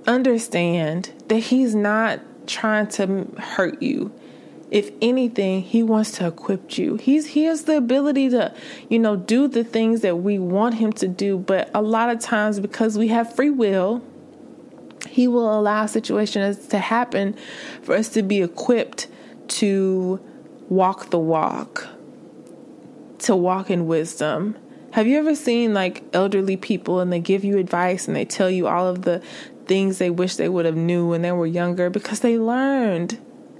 Understand 0.07 1.11
that 1.27 1.41
He's 1.41 1.75
not 1.75 2.21
trying 2.47 2.87
to 2.87 3.27
hurt 3.37 3.83
you. 3.83 4.13
If 4.71 4.91
anything, 5.01 5.63
He 5.63 5.83
wants 5.83 6.13
to 6.13 6.27
equip 6.27 6.77
you. 6.79 6.97
He's 6.97 7.29
He 7.29 7.45
has 7.45 7.65
the 7.65 7.77
ability 7.77 8.31
to, 8.31 8.55
you 8.89 8.99
know, 8.99 9.17
do 9.17 9.49
the 9.49 9.65
things 9.65 10.01
that 10.01 10.17
we 10.17 10.39
want 10.39 10.75
Him 10.75 10.93
to 10.95 11.09
do. 11.09 11.39
But 11.39 11.71
a 11.75 11.83
lot 11.83 12.11
of 12.11 12.21
times, 12.21 12.61
because 12.61 12.99
we 12.99 13.09
have 13.09 13.35
free 13.35 13.51
will, 13.51 14.03
He 15.09 15.29
will 15.29 15.57
allow 15.59 15.87
situations 15.87 16.67
to 16.69 16.79
happen 16.79 17.37
for 17.83 17.95
us 17.95 18.09
to 18.11 18.23
be 18.23 18.43
equipped 18.43 19.09
to 19.49 20.21
walk 20.69 21.11
the 21.11 21.19
walk, 21.19 21.89
to 23.19 23.37
walk 23.37 23.71
in 23.71 23.87
wisdom. 23.87 24.57
Have 24.93 25.07
you 25.07 25.19
ever 25.19 25.35
seen 25.35 25.75
like 25.75 26.03
elderly 26.13 26.57
people 26.57 27.01
and 27.01 27.13
they 27.13 27.21
give 27.21 27.45
you 27.45 27.59
advice 27.59 28.09
and 28.09 28.17
they 28.17 28.25
tell 28.25 28.51
you 28.51 28.67
all 28.67 28.89
of 28.89 29.03
the 29.03 29.23
things 29.67 29.99
they 29.99 30.11
wish 30.11 30.37
they 30.37 30.49
would 30.49 30.65
have 30.65 30.77
knew 30.77 31.09
when 31.09 31.23
they 31.23 31.33
were 31.33 31.47
younger 31.47 31.91
because 31.91 32.21
they 32.21 32.39
learned. 32.39 33.19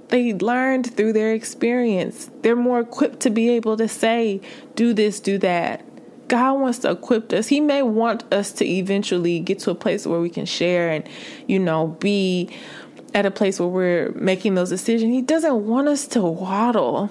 They 0.09 0.33
learned 0.33 0.95
through 0.95 1.13
their 1.13 1.33
experience. 1.33 2.29
They're 2.41 2.55
more 2.55 2.79
equipped 2.79 3.19
to 3.21 3.29
be 3.29 3.49
able 3.49 3.77
to 3.77 3.87
say, 3.87 4.41
do 4.75 4.93
this, 4.93 5.19
do 5.19 5.37
that. 5.39 5.83
God 6.27 6.53
wants 6.59 6.79
to 6.79 6.91
equip 6.91 7.31
us. 7.33 7.47
He 7.47 7.59
may 7.59 7.81
want 7.81 8.31
us 8.33 8.51
to 8.53 8.65
eventually 8.65 9.39
get 9.39 9.59
to 9.59 9.71
a 9.71 9.75
place 9.75 10.05
where 10.05 10.19
we 10.19 10.29
can 10.29 10.45
share 10.45 10.89
and, 10.89 11.07
you 11.47 11.59
know, 11.59 11.87
be 11.99 12.49
at 13.13 13.25
a 13.25 13.31
place 13.31 13.59
where 13.59 13.69
we're 13.69 14.11
making 14.11 14.55
those 14.55 14.69
decisions. 14.69 15.11
He 15.13 15.21
doesn't 15.21 15.65
want 15.65 15.87
us 15.87 16.07
to 16.07 16.21
waddle. 16.21 17.09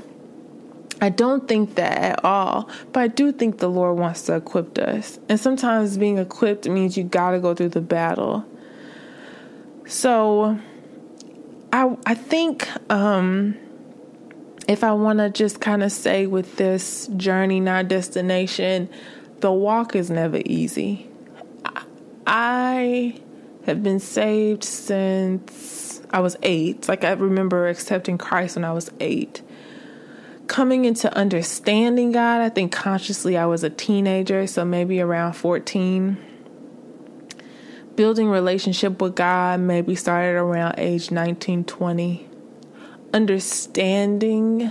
I 1.01 1.11
don't 1.11 1.47
think 1.47 1.75
that 1.75 1.99
at 1.99 2.25
all, 2.25 2.71
but 2.93 3.01
I 3.01 3.09
do 3.09 3.33
think 3.33 3.59
the 3.59 3.69
Lord 3.69 3.99
wants 3.99 4.23
to 4.23 4.37
equip 4.37 4.79
us. 4.79 5.19
And 5.29 5.39
sometimes 5.39 5.99
being 5.99 6.17
equipped 6.19 6.67
means 6.69 6.97
you 6.97 7.05
got 7.05 7.33
to 7.33 7.41
go 7.41 7.55
through 7.55 7.71
the 7.71 7.83
battle. 7.83 8.47
So 9.87 10.59
I 11.77 11.95
I 12.07 12.15
think 12.15 12.67
um 12.91 13.55
if 14.67 14.83
I 14.83 14.93
want 14.93 15.19
to 15.19 15.29
just 15.29 15.61
kind 15.61 15.83
of 15.83 15.93
say 15.93 16.27
with 16.27 16.57
this 16.57 17.07
journey 17.17 17.61
not 17.61 17.87
destination, 17.87 18.89
the 19.41 19.53
walk 19.53 19.95
is 19.95 20.11
never 20.11 20.41
easy. 20.47 21.09
I 22.27 23.21
have 23.67 23.83
been 23.83 24.01
saved 24.01 24.65
since 24.65 26.01
I 26.11 26.21
was 26.21 26.37
eight. 26.43 26.89
Like 26.89 27.05
I 27.05 27.13
remember 27.13 27.69
accepting 27.69 28.17
Christ 28.17 28.57
when 28.57 28.65
I 28.65 28.73
was 28.73 28.91
eight. 28.99 29.43
Coming 30.47 30.87
into 30.87 31.15
understanding 31.15 32.13
God, 32.13 32.41
I 32.41 32.49
think 32.49 32.73
consciously 32.73 33.37
I 33.37 33.47
was 33.47 33.63
a 33.63 33.71
teenager, 33.71 34.47
so 34.47 34.65
maybe 34.65 35.01
around 35.01 35.35
14. 35.35 36.17
Building 37.97 38.29
relationship 38.29 39.01
with 39.01 39.17
God 39.17 39.61
maybe 39.61 39.95
started 39.95 40.37
around 40.37 40.75
age 40.79 41.11
19, 41.11 41.65
20. 41.65 42.29
Understanding 43.13 44.71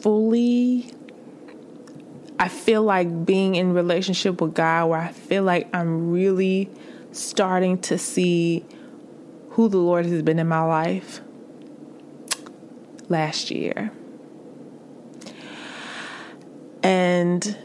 fully 0.00 0.92
I 2.38 2.48
feel 2.48 2.82
like 2.82 3.24
being 3.24 3.54
in 3.54 3.74
relationship 3.74 4.40
with 4.40 4.54
God 4.54 4.90
where 4.90 5.00
I 5.00 5.12
feel 5.12 5.44
like 5.44 5.68
I'm 5.74 6.10
really 6.10 6.68
starting 7.12 7.78
to 7.82 7.96
see 7.96 8.64
who 9.50 9.68
the 9.68 9.78
Lord 9.78 10.04
has 10.06 10.22
been 10.22 10.40
in 10.40 10.48
my 10.48 10.62
life 10.62 11.20
last 13.08 13.50
year. 13.50 13.92
And 16.82 17.56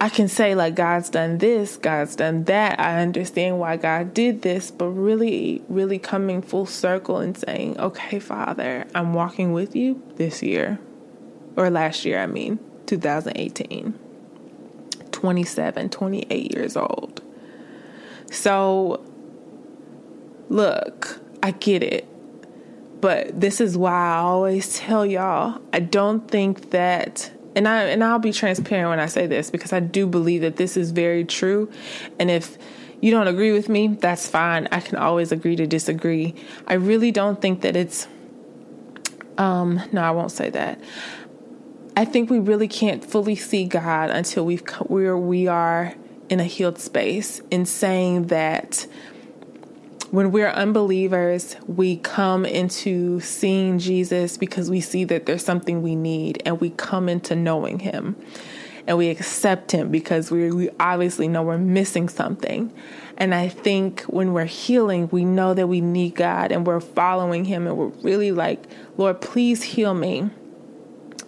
I 0.00 0.08
can 0.08 0.28
say, 0.28 0.54
like, 0.54 0.76
God's 0.76 1.10
done 1.10 1.38
this, 1.38 1.76
God's 1.76 2.14
done 2.14 2.44
that. 2.44 2.78
I 2.78 3.00
understand 3.00 3.58
why 3.58 3.76
God 3.76 4.14
did 4.14 4.42
this, 4.42 4.70
but 4.70 4.86
really, 4.86 5.62
really 5.68 5.98
coming 5.98 6.40
full 6.40 6.66
circle 6.66 7.18
and 7.18 7.36
saying, 7.36 7.78
okay, 7.80 8.20
Father, 8.20 8.86
I'm 8.94 9.12
walking 9.12 9.52
with 9.52 9.74
you 9.74 10.00
this 10.14 10.40
year, 10.40 10.78
or 11.56 11.68
last 11.68 12.04
year, 12.04 12.20
I 12.20 12.26
mean, 12.26 12.60
2018, 12.86 13.98
27, 15.10 15.88
28 15.90 16.56
years 16.56 16.76
old. 16.76 17.20
So, 18.30 19.04
look, 20.48 21.20
I 21.42 21.50
get 21.50 21.82
it. 21.82 22.06
But 23.00 23.40
this 23.40 23.60
is 23.60 23.76
why 23.76 23.92
I 23.92 24.18
always 24.18 24.76
tell 24.76 25.06
y'all, 25.06 25.60
I 25.72 25.80
don't 25.80 26.28
think 26.28 26.70
that 26.70 27.32
and 27.58 27.66
I 27.66 27.82
and 27.86 28.04
I'll 28.04 28.20
be 28.20 28.32
transparent 28.32 28.88
when 28.88 29.00
I 29.00 29.06
say 29.06 29.26
this 29.26 29.50
because 29.50 29.72
I 29.72 29.80
do 29.80 30.06
believe 30.06 30.42
that 30.42 30.56
this 30.56 30.76
is 30.76 30.92
very 30.92 31.24
true. 31.24 31.68
And 32.20 32.30
if 32.30 32.56
you 33.00 33.10
don't 33.10 33.26
agree 33.26 33.50
with 33.50 33.68
me, 33.68 33.88
that's 33.88 34.28
fine. 34.28 34.68
I 34.70 34.78
can 34.78 34.96
always 34.96 35.32
agree 35.32 35.56
to 35.56 35.66
disagree. 35.66 36.36
I 36.68 36.74
really 36.74 37.10
don't 37.10 37.42
think 37.42 37.62
that 37.62 37.74
it's 37.74 38.06
um 39.38 39.82
no, 39.90 40.02
I 40.02 40.12
won't 40.12 40.30
say 40.30 40.50
that. 40.50 40.80
I 41.96 42.04
think 42.04 42.30
we 42.30 42.38
really 42.38 42.68
can't 42.68 43.04
fully 43.04 43.34
see 43.34 43.64
God 43.64 44.10
until 44.10 44.46
we've 44.46 44.62
where 44.86 45.18
we 45.18 45.48
are 45.48 45.94
in 46.28 46.38
a 46.38 46.44
healed 46.44 46.78
space 46.78 47.40
in 47.50 47.66
saying 47.66 48.28
that 48.28 48.86
when 50.10 50.32
we're 50.32 50.48
unbelievers, 50.48 51.56
we 51.66 51.96
come 51.98 52.46
into 52.46 53.20
seeing 53.20 53.78
Jesus 53.78 54.36
because 54.36 54.70
we 54.70 54.80
see 54.80 55.04
that 55.04 55.26
there's 55.26 55.44
something 55.44 55.82
we 55.82 55.94
need 55.96 56.42
and 56.46 56.60
we 56.60 56.70
come 56.70 57.08
into 57.08 57.36
knowing 57.36 57.80
him 57.80 58.16
and 58.86 58.96
we 58.96 59.10
accept 59.10 59.70
him 59.72 59.90
because 59.90 60.30
we, 60.30 60.50
we 60.50 60.70
obviously 60.80 61.28
know 61.28 61.42
we're 61.42 61.58
missing 61.58 62.08
something. 62.08 62.72
And 63.18 63.34
I 63.34 63.48
think 63.48 64.02
when 64.02 64.32
we're 64.32 64.46
healing, 64.46 65.10
we 65.12 65.26
know 65.26 65.52
that 65.52 65.66
we 65.66 65.82
need 65.82 66.14
God 66.14 66.52
and 66.52 66.66
we're 66.66 66.80
following 66.80 67.44
him 67.44 67.66
and 67.66 67.76
we're 67.76 67.88
really 68.02 68.32
like, 68.32 68.64
Lord, 68.96 69.20
please 69.20 69.62
heal 69.62 69.92
me. 69.92 70.30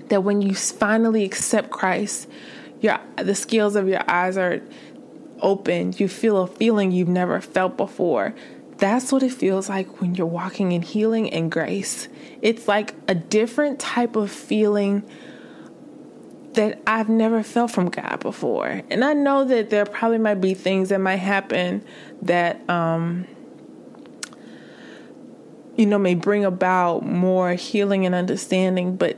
That 0.08 0.24
when 0.24 0.40
you 0.40 0.54
finally 0.54 1.24
accept 1.24 1.70
Christ, 1.70 2.28
your 2.80 2.98
the 3.16 3.34
scales 3.34 3.76
of 3.76 3.86
your 3.88 4.02
eyes 4.10 4.38
are 4.38 4.62
open. 5.42 5.94
You 5.96 6.08
feel 6.08 6.38
a 6.38 6.46
feeling 6.46 6.92
you've 6.92 7.08
never 7.08 7.40
felt 7.40 7.76
before 7.76 8.34
that's 8.80 9.12
what 9.12 9.22
it 9.22 9.32
feels 9.32 9.68
like 9.68 10.00
when 10.00 10.14
you're 10.14 10.26
walking 10.26 10.72
in 10.72 10.82
healing 10.82 11.30
and 11.30 11.52
grace. 11.52 12.08
It's 12.40 12.66
like 12.66 12.94
a 13.06 13.14
different 13.14 13.78
type 13.78 14.16
of 14.16 14.30
feeling 14.30 15.08
that 16.54 16.80
I've 16.86 17.08
never 17.08 17.42
felt 17.42 17.70
from 17.70 17.90
God 17.90 18.20
before. 18.20 18.82
And 18.90 19.04
I 19.04 19.12
know 19.12 19.44
that 19.44 19.70
there 19.70 19.84
probably 19.84 20.18
might 20.18 20.40
be 20.40 20.54
things 20.54 20.88
that 20.88 21.00
might 21.00 21.16
happen 21.16 21.84
that 22.22 22.68
um 22.68 23.26
you 25.76 25.86
know 25.86 25.98
may 25.98 26.14
bring 26.14 26.44
about 26.44 27.04
more 27.04 27.54
healing 27.54 28.04
and 28.06 28.14
understanding, 28.14 28.96
but 28.96 29.16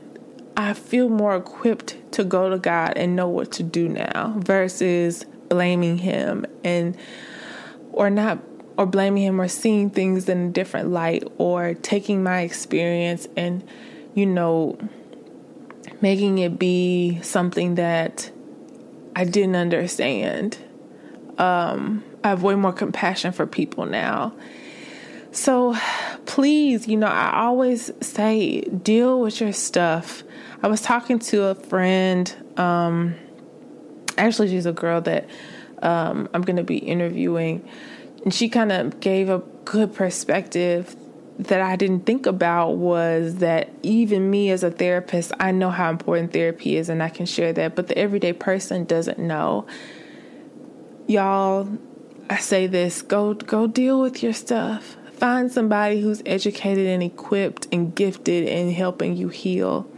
I 0.57 0.75
feel 0.75 1.09
more 1.09 1.37
equipped 1.37 1.97
to 2.13 2.25
go 2.25 2.51
to 2.51 2.59
God 2.59 2.95
and 2.97 3.17
know 3.17 3.29
what 3.29 3.53
to 3.53 3.63
do 3.63 3.89
now 3.89 4.35
versus 4.39 5.25
blaming 5.49 5.99
him 5.99 6.47
and 6.65 6.97
or 7.93 8.11
not 8.11 8.39
or 8.77 8.87
blaming 8.87 9.23
him 9.23 9.41
or 9.41 9.49
seeing 9.49 9.91
things 9.91 10.29
in 10.29 10.49
a 10.49 10.51
different 10.51 10.91
light 10.91 11.25
or 11.39 11.75
taking 11.75 12.23
my 12.23 12.41
experience 12.41 13.29
and, 13.37 13.63
you 14.15 14.27
know, 14.27 14.79
making 16.01 16.39
it 16.39 16.59
be 16.59 17.21
something 17.23 17.77
that 17.77 18.31
I 19.15 19.25
didn't 19.25 19.57
understand. 19.57 20.59
Um, 21.39 22.03
I 22.25 22.29
have 22.29 22.43
way 22.43 22.55
more 22.55 22.73
compassion 22.73 23.33
for 23.33 23.47
people 23.47 23.87
now. 23.87 24.35
So 25.33 25.77
please, 26.27 26.87
you 26.87 26.97
know, 26.97 27.07
I 27.07 27.41
always 27.41 27.91
say 28.01 28.61
deal 28.63 29.21
with 29.21 29.41
your 29.41 29.53
stuff. 29.53 30.23
I 30.63 30.69
was 30.69 30.83
talking 30.83 31.19
to 31.21 31.45
a 31.45 31.55
friend, 31.55 32.35
um, 32.57 33.15
actually, 34.19 34.49
she's 34.49 34.67
a 34.67 34.73
girl 34.73 35.01
that 35.03 35.29
um, 35.83 36.29
I'm 36.35 36.43
going 36.43 36.57
to 36.57 36.65
be 36.65 36.77
interviewing, 36.77 37.67
and 38.25 38.33
she 38.33 38.49
kind 38.49 38.73
of 38.73 39.01
gave 39.01 39.29
a 39.29 39.39
good 39.65 39.95
perspective 39.95 40.97
that 41.39 41.61
I 41.61 41.77
didn't 41.77 42.07
think 42.07 42.27
about 42.27 42.73
was 42.73 43.37
that 43.37 43.71
even 43.83 44.31
me 44.31 44.51
as 44.51 44.63
a 44.63 44.71
therapist, 44.71 45.33
I 45.41 45.51
know 45.51 45.71
how 45.71 45.91
important 45.91 46.33
therapy 46.33 46.77
is 46.77 46.89
and 46.89 47.03
I 47.03 47.09
can 47.09 47.27
share 47.27 47.53
that, 47.55 47.75
but 47.75 47.89
the 47.89 47.99
everyday 47.99 48.33
person 48.33 48.85
doesn't 48.85 49.19
know. 49.19 49.67
Y'all, 51.07 51.69
I 52.31 52.39
say 52.39 52.67
this, 52.67 53.03
go 53.03 53.35
go 53.35 53.67
deal 53.67 54.01
with 54.01 54.23
your 54.23 54.33
stuff. 54.33 54.97
Find 55.15 55.51
somebody 55.51 56.01
who's 56.01 56.23
educated 56.27 56.87
and 56.87 57.03
equipped 57.03 57.69
and 57.73 57.95
gifted 57.95 58.49
in 58.49 58.73
helping 58.73 59.17
you 59.17 59.29
heal 59.29 59.89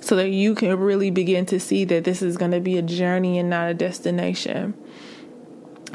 so 0.00 0.16
that 0.16 0.30
you 0.30 0.54
can 0.54 0.78
really 0.78 1.10
begin 1.10 1.44
to 1.46 1.60
see 1.60 1.84
that 1.84 2.04
this 2.04 2.22
is 2.22 2.36
going 2.36 2.52
to 2.52 2.60
be 2.60 2.78
a 2.78 2.82
journey 2.82 3.38
and 3.38 3.50
not 3.50 3.70
a 3.70 3.74
destination 3.74 4.74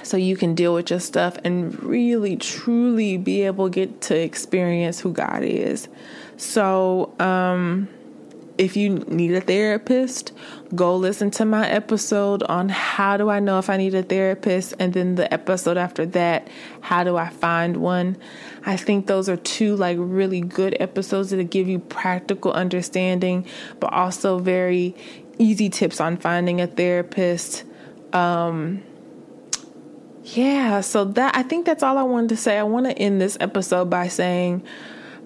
so 0.04 0.18
you 0.18 0.36
can 0.36 0.56
deal 0.56 0.74
with 0.74 0.90
your 0.90 1.00
stuff 1.00 1.38
and 1.44 1.82
really 1.84 2.36
truly 2.36 3.18
be 3.18 3.44
able 3.44 3.70
to 3.70 3.74
get 3.74 4.02
to 4.02 4.20
experience 4.20 5.00
who 5.00 5.12
God 5.12 5.44
is. 5.44 5.88
So, 6.38 7.14
um, 7.20 7.88
if 8.58 8.78
you 8.78 8.90
need 8.90 9.34
a 9.34 9.42
therapist, 9.42 10.32
go 10.74 10.96
listen 10.96 11.30
to 11.32 11.46
my 11.46 11.68
episode 11.68 12.42
on 12.44 12.70
how 12.70 13.18
do 13.18 13.30
I 13.30 13.40
know 13.40 13.60
if 13.60 13.70
I 13.70 13.78
need 13.78 13.94
a 13.94 14.04
therapist, 14.04 14.74
and 14.80 14.94
then 14.94 15.16
the 15.16 15.32
episode 15.34 15.78
after 15.78 16.06
that, 16.08 16.48
how 16.82 17.04
do 17.04 17.18
I 17.18 17.30
find 17.30 17.78
one. 17.78 18.18
I 18.66 18.78
think 18.78 19.08
those 19.08 19.28
are 19.28 19.36
two 19.36 19.76
like 19.76 19.98
really 20.00 20.42
good 20.42 20.78
episodes 20.80 21.32
that 21.32 21.44
give 21.50 21.68
you 21.68 21.80
practical 21.80 22.54
understanding, 22.54 23.46
but 23.80 23.92
also 23.92 24.40
very 24.40 24.96
easy 25.38 25.70
tips 25.70 26.00
on 26.00 26.16
finding 26.18 26.62
a 26.62 26.68
therapist. 26.68 27.66
Um, 28.14 28.84
yeah, 30.26 30.82
so 30.82 31.06
that 31.06 31.36
I 31.36 31.44
think 31.44 31.68
that's 31.68 31.84
all 31.84 32.00
I 32.00 32.04
wanted 32.04 32.30
to 32.30 32.38
say. 32.38 32.58
I 32.58 32.64
want 32.64 32.88
to 32.88 32.98
end 32.98 33.22
this 33.22 33.38
episode 33.40 33.92
by 33.92 34.08
saying 34.08 34.64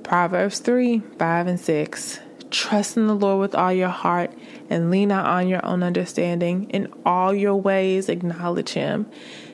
Proverbs 0.04 0.60
3, 0.60 1.00
5, 1.18 1.48
and 1.48 1.60
6. 1.60 2.20
Trust 2.52 2.98
in 2.98 3.08
the 3.08 3.16
Lord 3.16 3.40
with 3.40 3.56
all 3.56 3.72
your 3.72 3.90
heart 3.90 4.34
and 4.70 4.92
lean 4.92 5.08
not 5.10 5.26
on 5.26 5.48
your 5.48 5.66
own 5.66 5.84
understanding. 5.84 6.70
In 6.72 6.92
all 7.06 7.34
your 7.34 7.56
ways, 7.56 8.10
acknowledge 8.10 8.72
Him, 8.72 9.10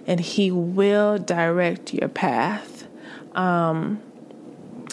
and 0.08 0.20
He 0.20 0.50
will 0.50 1.20
direct 1.20 1.94
your 1.94 2.10
path. 2.10 2.88
Um, 3.36 4.02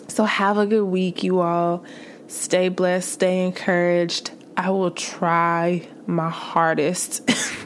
so, 0.08 0.24
have 0.24 0.58
a 0.58 0.66
good 0.66 0.84
week, 0.84 1.22
you 1.22 1.40
all. 1.40 1.82
Stay 2.28 2.68
blessed, 2.68 3.10
stay 3.10 3.46
encouraged. 3.46 4.32
I 4.54 4.68
will 4.68 4.90
try 4.90 5.88
my 6.06 6.28
hardest 6.28 7.22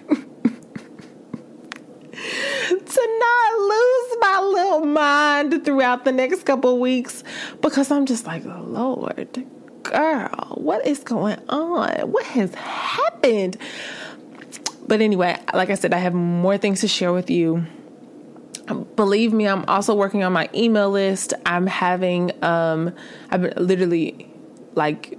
to 2.96 3.18
not 3.18 3.58
lose 3.58 4.16
my 4.20 4.40
little 4.40 4.86
mind 4.86 5.64
throughout 5.64 6.04
the 6.04 6.12
next 6.12 6.44
couple 6.44 6.78
weeks 6.80 7.22
because 7.60 7.90
I'm 7.90 8.06
just 8.06 8.26
like, 8.26 8.44
Lord, 8.44 9.46
girl, 9.82 10.54
what 10.54 10.86
is 10.86 11.00
going 11.00 11.38
on? 11.48 12.10
What 12.10 12.24
has 12.24 12.54
happened? 12.54 13.58
But 14.86 15.00
anyway, 15.00 15.38
like 15.52 15.70
I 15.70 15.74
said, 15.74 15.92
I 15.92 15.98
have 15.98 16.14
more 16.14 16.56
things 16.56 16.80
to 16.80 16.88
share 16.88 17.12
with 17.12 17.28
you. 17.28 17.66
Believe 18.96 19.32
me, 19.32 19.46
I'm 19.46 19.64
also 19.66 19.94
working 19.94 20.24
on 20.24 20.32
my 20.32 20.48
email 20.54 20.90
list. 20.90 21.34
I'm 21.44 21.66
having, 21.66 22.32
um, 22.42 22.94
I've 23.30 23.42
been 23.42 23.54
literally 23.56 24.28
like 24.74 25.18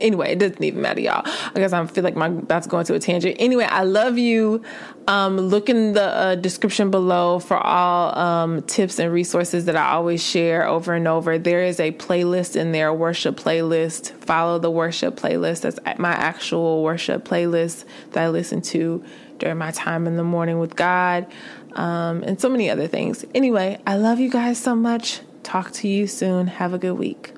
anyway, 0.00 0.32
it 0.32 0.38
doesn't 0.38 0.62
even 0.62 0.82
matter, 0.82 1.00
y'all. 1.00 1.22
I 1.24 1.52
guess 1.54 1.72
I 1.72 1.84
feel 1.86 2.04
like 2.04 2.16
my 2.16 2.26
about 2.26 2.64
to 2.64 2.68
go 2.68 2.78
into 2.78 2.94
a 2.94 2.98
tangent. 2.98 3.36
Anyway, 3.38 3.64
I 3.64 3.84
love 3.84 4.18
you. 4.18 4.62
Um, 5.06 5.38
look 5.38 5.68
in 5.68 5.94
the 5.94 6.02
uh, 6.02 6.34
description 6.34 6.90
below 6.90 7.38
for 7.38 7.56
all 7.56 8.18
um, 8.18 8.62
tips 8.62 8.98
and 8.98 9.12
resources 9.12 9.64
that 9.64 9.76
I 9.76 9.92
always 9.92 10.22
share 10.22 10.66
over 10.66 10.92
and 10.92 11.08
over. 11.08 11.38
There 11.38 11.62
is 11.62 11.80
a 11.80 11.92
playlist 11.92 12.56
in 12.56 12.72
there, 12.72 12.92
worship 12.92 13.36
playlist. 13.36 14.12
Follow 14.24 14.58
the 14.58 14.70
worship 14.70 15.16
playlist. 15.16 15.62
That's 15.62 15.78
my 15.98 16.12
actual 16.12 16.82
worship 16.82 17.24
playlist 17.24 17.84
that 18.12 18.24
I 18.24 18.28
listen 18.28 18.60
to 18.62 19.04
during 19.38 19.56
my 19.56 19.70
time 19.70 20.06
in 20.06 20.16
the 20.16 20.24
morning 20.24 20.58
with 20.58 20.74
God, 20.76 21.26
um, 21.74 22.22
and 22.24 22.40
so 22.40 22.48
many 22.48 22.68
other 22.68 22.88
things. 22.88 23.24
Anyway, 23.34 23.80
I 23.86 23.96
love 23.96 24.18
you 24.18 24.30
guys 24.30 24.58
so 24.58 24.74
much. 24.74 25.20
Talk 25.42 25.70
to 25.72 25.88
you 25.88 26.06
soon. 26.06 26.48
Have 26.48 26.74
a 26.74 26.78
good 26.78 26.94
week. 26.94 27.37